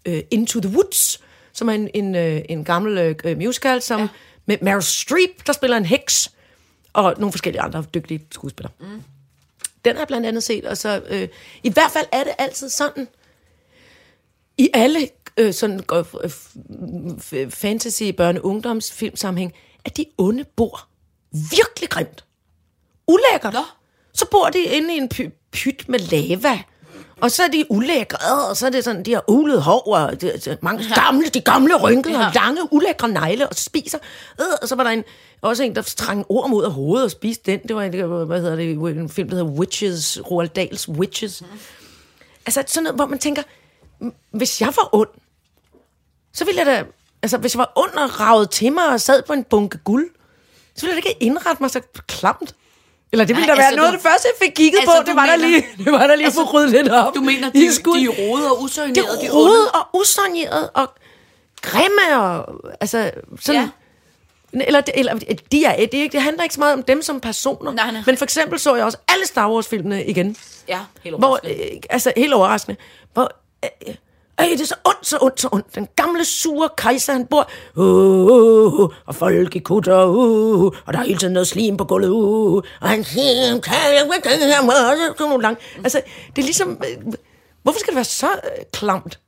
[0.05, 1.20] øh, Into the Woods,
[1.53, 4.07] som er en, en, øh, en gammel øh, musical, som ja.
[4.45, 6.32] med Meryl Streep, der spiller en heks,
[6.93, 8.72] og nogle forskellige andre dygtige skuespillere.
[8.80, 8.86] Mm.
[9.86, 11.27] Den har jeg blandt andet set, og så øh,
[11.63, 13.07] i hvert fald er det altid sådan,
[14.57, 19.53] i alle øh, sådan øh, f- fantasy, børne, ungdomsfilm sammenhæng,
[19.86, 20.88] at de onde bor
[21.32, 22.25] virkelig grimt.
[23.07, 23.53] Ulækkert.
[23.53, 23.63] Nå.
[24.13, 26.59] Så bor de inde i en py- pyt med lava.
[27.22, 30.22] Og så er de ulækre, og så er det sådan, de har ulet hår, og
[30.22, 32.28] de, de, mange gamle, de gamle rynkede, Ja.
[32.28, 33.97] og lange, ulækre negle, og spiser.
[34.41, 35.03] Øh, og så var der en,
[35.41, 37.59] også en, der strang orm ud af hovedet og spiste den.
[37.67, 41.43] Det var en, hvad hedder det, en film, der hedder Witches, Roald Dahls Witches.
[42.45, 43.41] Altså sådan noget, hvor man tænker,
[44.03, 45.09] "M- hvis jeg var ond,
[46.34, 46.84] så ville jeg da,
[47.24, 50.09] altså hvis jeg var ond og ravet til mig og sad på en bunke guld,
[50.76, 52.55] så ville jeg da ikke indrette mig så klamt.
[53.12, 54.80] Eller det ville Nej, da være altså, noget af du- det første, jeg fik kigget
[54.80, 55.03] Altså, på.
[55.07, 57.16] Det var, der mener- lige, det var der lige Altså, at få ryddet lidt op.
[57.16, 57.66] du mener, de, de
[58.05, 60.89] er rode og det usøgnerede, de er rodet og usaneret og
[61.62, 62.45] grimme og
[62.82, 63.62] altså sådan...
[63.62, 63.70] Ja.
[64.68, 65.16] Eller, eller
[65.51, 67.72] de er, det, ikke- det handler ikke så meget om dem som personer.
[67.72, 68.01] Nej, nej.
[68.05, 70.36] Men for eksempel så jeg også alle Star Wars-filmene igen.
[70.68, 71.74] Ja, helt Hvor, overraskende.
[71.76, 72.78] øh, altså helt overraskende.
[73.14, 73.32] Hvor,
[73.66, 73.95] øh,
[74.41, 75.75] øh, det er så ondt, så ondt, så ondt.
[75.75, 80.99] Den gamle, sure kejser, han bor, uh, uh, og folk i kutter, uh, og der
[80.99, 84.61] er hele tiden noget slim på gulvet, uh, og han siger, kan jeg den her
[84.61, 84.75] måde,
[85.17, 85.57] sådan nogle lang.
[85.83, 86.01] Altså,
[86.35, 87.13] det er ligesom, øh,
[87.63, 89.19] hvorfor skal det være så øh, klamt?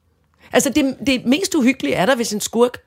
[0.53, 2.77] Altså, det, det mest uhyggelige er der, hvis en skurk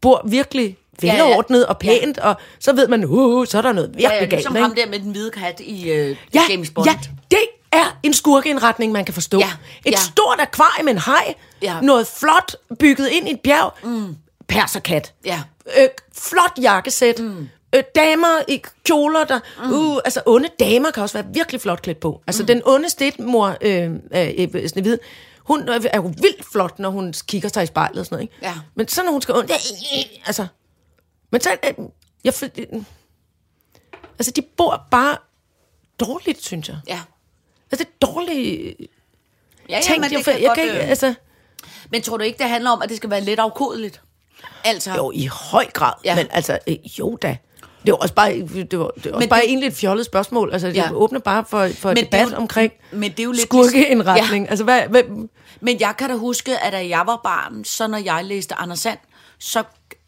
[0.00, 1.24] bor virkelig Ja, ja.
[1.24, 4.18] velordnet og pænt, og så ved man, uh, så er der noget virkelig Ja, ja,
[4.20, 4.32] galt.
[4.32, 4.62] ligesom ikke?
[4.62, 6.86] ham der med den hvide kat i øh, ja, James Bond.
[6.88, 6.98] Ja,
[7.30, 7.38] det
[7.74, 9.38] er en skurkeindretning, man kan forstå.
[9.38, 9.50] Ja,
[9.84, 9.96] Et ja.
[9.96, 11.80] stort akvarium med en haj, Ja.
[11.80, 14.16] noget flot bygget ind i et bjerg, mm.
[14.48, 15.42] perserkat, Ja.
[15.78, 17.48] øh, flot jakkesæt, mm.
[17.74, 19.72] øh, damer i kjoler, der, mm.
[19.72, 22.22] uh, altså onde damer kan også være virkelig flot klædt på.
[22.26, 22.46] Altså mm.
[22.46, 24.98] den onde stedmor, øh, øh, Snevide,
[25.38, 28.34] hun er jo vildt flot, når hun kigger sig i spejlet og sådan noget, ikke?
[28.42, 28.54] Ja.
[28.74, 29.50] Men så når hun skal ondt,
[30.26, 30.46] altså,
[31.32, 31.84] men så, øh,
[32.24, 32.82] jeg, øh,
[34.18, 35.16] altså de bor bare
[36.00, 36.76] dårligt, synes jeg.
[36.88, 37.00] Ja.
[37.74, 38.76] Altså, det er dårligt
[39.68, 40.12] Ja, ja, tænkt.
[40.12, 41.14] jeg, for, kan jeg godt, kan ikke, øh, altså,
[41.90, 44.00] men tror du ikke, det handler om, at det skal være lidt afkodeligt?
[44.64, 45.92] Altså, jo, i høj grad.
[46.04, 46.10] Ja.
[46.10, 46.16] Ja.
[46.16, 47.36] Men altså, øh, jo da.
[47.86, 50.06] Det var også bare, det var, det var også Men bare det- egentlig et fjollet
[50.06, 50.52] spørgsmål.
[50.52, 50.92] Altså, det Ja.
[50.92, 54.48] åbner bare for, for et Men debat jo- omkring men det er jo lidt skurkeindretning.
[54.50, 55.02] Altså, hvad, hvad,
[55.60, 58.78] Men jeg kan da huske, at da jeg var barn, så når jeg læste Anders
[58.78, 58.98] Sand,
[59.38, 59.62] så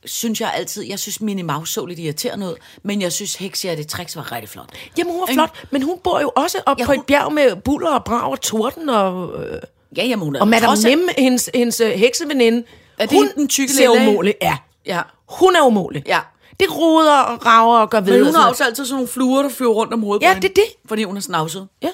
[0.06, 3.82] synes jeg altid, jeg synes Minnie Mouse så lidt irriterende ud, men jeg synes Hexia
[3.82, 4.68] Tricks var rigtig flot.
[4.98, 7.32] jamen, hun var flot, men hun bor jo også op Ja, på hun- et bjerg
[7.32, 9.58] med buller og brag og torden og, øh,
[9.96, 12.62] Ja, jamen, hun er og Madame Nim, hendes, hendes øh, hekseveninde.
[12.98, 14.34] Er det hun den tykke ser umulig.
[14.42, 14.56] Ja.
[14.86, 15.00] Ja.
[15.28, 16.02] Hun er umulig.
[16.06, 16.20] Ja.
[16.60, 18.12] Det roder og rager og gør ved.
[18.16, 20.34] Men hun har også altid sådan nogle fluer, der flyver rundt om hovedet Ja, på
[20.34, 20.88] hende, det er det.
[20.88, 21.68] Fordi hun er snavset.
[21.82, 21.88] Ja.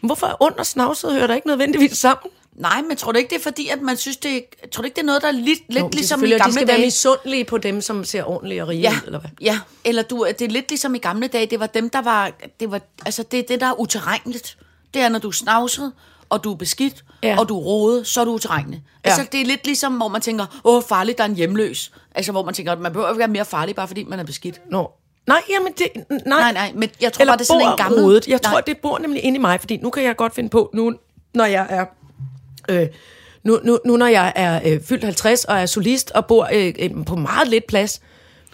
[0.00, 2.30] Men Hvorfor er ond og snavset hører der ikke nødvendigvis sammen?
[2.56, 4.94] Nej, men tror du ikke, det er fordi, at man synes, det tror du ikke,
[4.94, 6.52] det er noget, der er lidt, lidt Jo, er ligesom i selvfølgelig, at de gamle
[6.54, 6.86] skal være dage?
[6.86, 9.30] misundelige på dem, som ser ordentlige og rige Ja, ud, eller hvad?
[9.40, 12.32] ja, eller du, det er lidt ligesom i gamle dage, det var dem, der var,
[12.60, 14.58] det var, altså det er det, der er uterrenligt.
[14.94, 15.92] Det er, når du er snavset,
[16.28, 17.38] og du er beskidt, ja.
[17.38, 18.82] Og du er rodet, så er du uterrenelig.
[19.04, 19.10] Ja.
[19.10, 21.92] Altså det er lidt ligesom, hvor man tænker, åh, farligt, der er en hjemløs.
[22.14, 24.60] Altså hvor man tænker, man behøver ikke være mere farlig, bare fordi man er beskidt.
[24.70, 24.90] Nå.
[25.26, 25.86] Nej, jamen det...
[26.10, 28.00] Nej, Nej, nej, men jeg tror Eller bare, det er sådan en gammel...
[28.00, 28.28] rodet.
[28.28, 28.52] Jeg nej.
[28.52, 30.94] tror, det bor nemlig inde i mig, fordi nu kan jeg godt finde på, nu
[31.34, 31.84] når jeg er...
[32.68, 32.86] Øh,
[33.44, 36.74] nu, nu, nu når jeg er øh, fyldt 50 og er solist og bor øh,
[36.78, 38.00] øh, på meget lidt plads,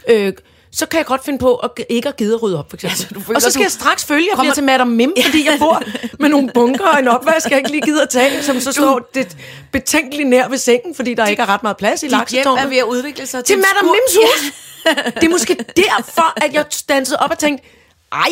[0.09, 0.32] øh,
[0.72, 2.96] så kan jeg godt finde på at, ikke at gide at rydde op, for eksempel.
[2.98, 5.12] Ja, så du føler, og så skal jeg straks følge, jeg kommer- til Madame Mim,
[5.24, 5.82] fordi jeg bor
[6.18, 9.11] med nogle bunker og en opvask, jeg ikke lige gider at tage, som så står
[9.14, 9.36] det
[9.72, 12.64] betænkeligt nær ved sengen, fordi der ikke er ret meget plads i Dit hjem laksetårnet.
[12.64, 14.52] er ved at udvikle sig til en Madame Mims hus.
[15.14, 17.66] Det er måske derfor, at jeg dansede op og tænkte,
[18.12, 18.28] ej,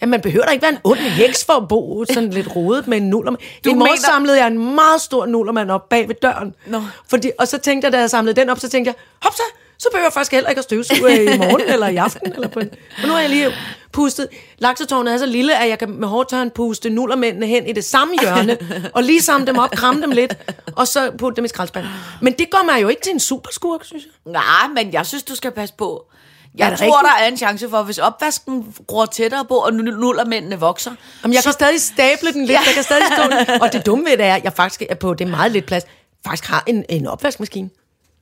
[0.00, 2.86] Ja, man behøver da ikke være en ond heks for at bo sådan lidt rodet
[2.88, 3.40] med en nullermand.
[3.64, 6.54] Du I morgen mener- samlede jeg en meget stor nullermand op bag ved døren.
[6.66, 6.82] Nå.
[7.08, 9.42] Fordi, og så tænkte jeg, da jeg samlede den op, så tænkte jeg, hop så,
[9.78, 12.32] så behøver jeg faktisk heller ikke at støvsuge i morgen eller i aften.
[12.32, 12.70] Eller på en.
[13.02, 13.52] Og nu har jeg lige
[13.92, 14.28] pustet.
[14.58, 18.14] Laksetårnet er så lille, at jeg kan med hårdtørren puste nullermændene hen i det samme
[18.20, 18.58] hjørne,
[18.94, 20.36] og lige samle dem op, kramme dem lidt,
[20.76, 21.90] og så putte dem i skraldespanden.
[22.20, 24.32] Men det gør mig jo ikke til en superskurk, synes jeg.
[24.32, 26.04] Nej, men jeg synes, du skal passe på.
[26.58, 27.12] Jeg det tror, rigtigt?
[27.18, 30.90] der er en chance for, hvis opvasken gror tættere på, og nu- nullermændene vokser.
[31.22, 32.60] Jamen, jeg så, kan stadig stable den lidt, Ja.
[32.66, 33.60] jeg kan stadig stå den.
[33.62, 35.66] Og det dumme ved det er, at jeg faktisk er på det er meget lidt
[35.66, 35.84] plads,
[36.26, 37.70] faktisk har en, en opvaskemaskine.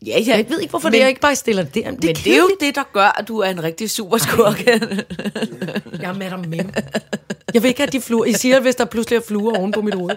[0.06, 0.36] Ja, ja.
[0.36, 1.84] Jeg ved ikke, hvorfor men, det jeg ikke bare stiller det der.
[1.90, 4.66] Men det, Men det er jo det, der gør, at du er en rigtig superskurk.
[4.66, 4.74] Jeg
[6.02, 6.70] er Mim.
[7.54, 8.24] Jeg vil ikke have de fluer.
[8.24, 10.16] I siger, hvis der pludselig er fluer oven på mit hoved.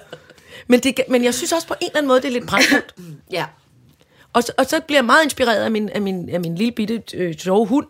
[0.68, 2.96] Men, det, men jeg synes også på en eller anden måde, det er lidt prangtfuldt.
[3.32, 3.46] ja.
[4.34, 6.72] Og, så- og så bliver jeg meget inspireret af min, af min, af min lille
[6.72, 7.88] bitte øh, sjove hund,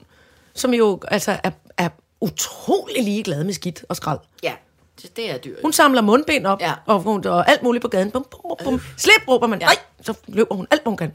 [0.56, 1.90] som jo altså er, er
[2.22, 4.20] utrolig ligeglad med skidt og skrald.
[4.44, 4.54] Ja,
[5.02, 5.58] det, det er dyrt.
[5.62, 6.74] Hun samler mundbind op, Ja.
[6.86, 8.12] og, hun- og alt muligt på gaden.
[8.12, 8.82] Bum, bum, bum, bum.
[8.98, 9.60] Slip, råber man.
[9.60, 9.66] Ja.
[9.66, 11.12] Nej, så løber hun alt, hvad hun kan.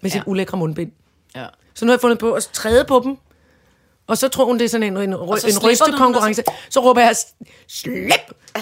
[0.00, 0.22] Med sit Ja.
[0.26, 0.92] ulækre mundbind.
[1.36, 1.46] Ja.
[1.74, 3.18] Så nu har jeg fundet på at træde på dem.
[4.08, 6.42] Og så tror hun, det er sådan en, en, så en rystekonkurrence.
[6.70, 7.16] Så råber jeg,
[7.68, 8.10] slip!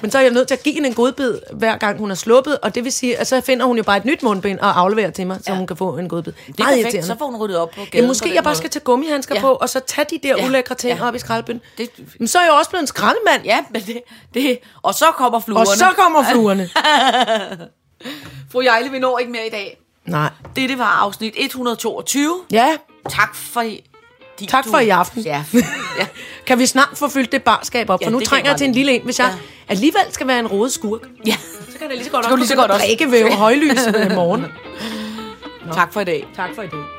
[0.03, 2.15] Men så er jeg nødt til at give hende en godbid, hver gang hun er
[2.15, 2.59] sluppet.
[2.59, 5.11] Og det vil sige, at så finder hun jo bare et nyt mundbind og afleverer
[5.11, 5.57] til mig, så Ja.
[5.59, 6.33] hun kan få en godbid.
[6.47, 8.05] Det er perfekt, så får hun ryddet op på gaden.
[8.05, 8.57] Ja, måske jeg bare måde.
[8.57, 9.41] skal tage gummihandsker Ja.
[9.41, 10.47] på, og så tage de der Ja.
[10.47, 11.09] ulækre ting Ja.
[11.09, 11.65] op i skraldbønden.
[11.79, 13.45] Det- Men så er jeg jo også blevet en skraldemand.
[13.45, 14.01] Ja, men det,
[14.35, 14.59] det...
[14.83, 15.61] Og så kommer fluerne.
[15.71, 16.69] Og så kommer fluerne.
[18.53, 19.79] Fru Jejle, vi når ikke mere i dag.
[20.07, 20.31] Nej.
[20.57, 22.41] Dette var afsnit 122.
[22.53, 22.77] Ja,
[23.09, 23.65] Tak for
[24.49, 25.23] Tak for i aften.
[25.23, 25.45] Ja.
[26.01, 26.07] ja.
[26.47, 28.67] kan vi snart få fyldt det barskab op, Ja, for nu trænger jeg jeg til
[28.67, 29.03] en lille en.
[29.05, 29.73] Hvis jeg Ja.
[29.73, 31.37] alligevel skal være en rodet skurk, ja.
[31.73, 33.33] så kan det lige så godt Så kan du lige så godt også- drikke ved
[33.33, 34.45] højlys i morgen.
[35.73, 36.27] Tak for i dag.
[36.37, 36.96] Tak for i dag.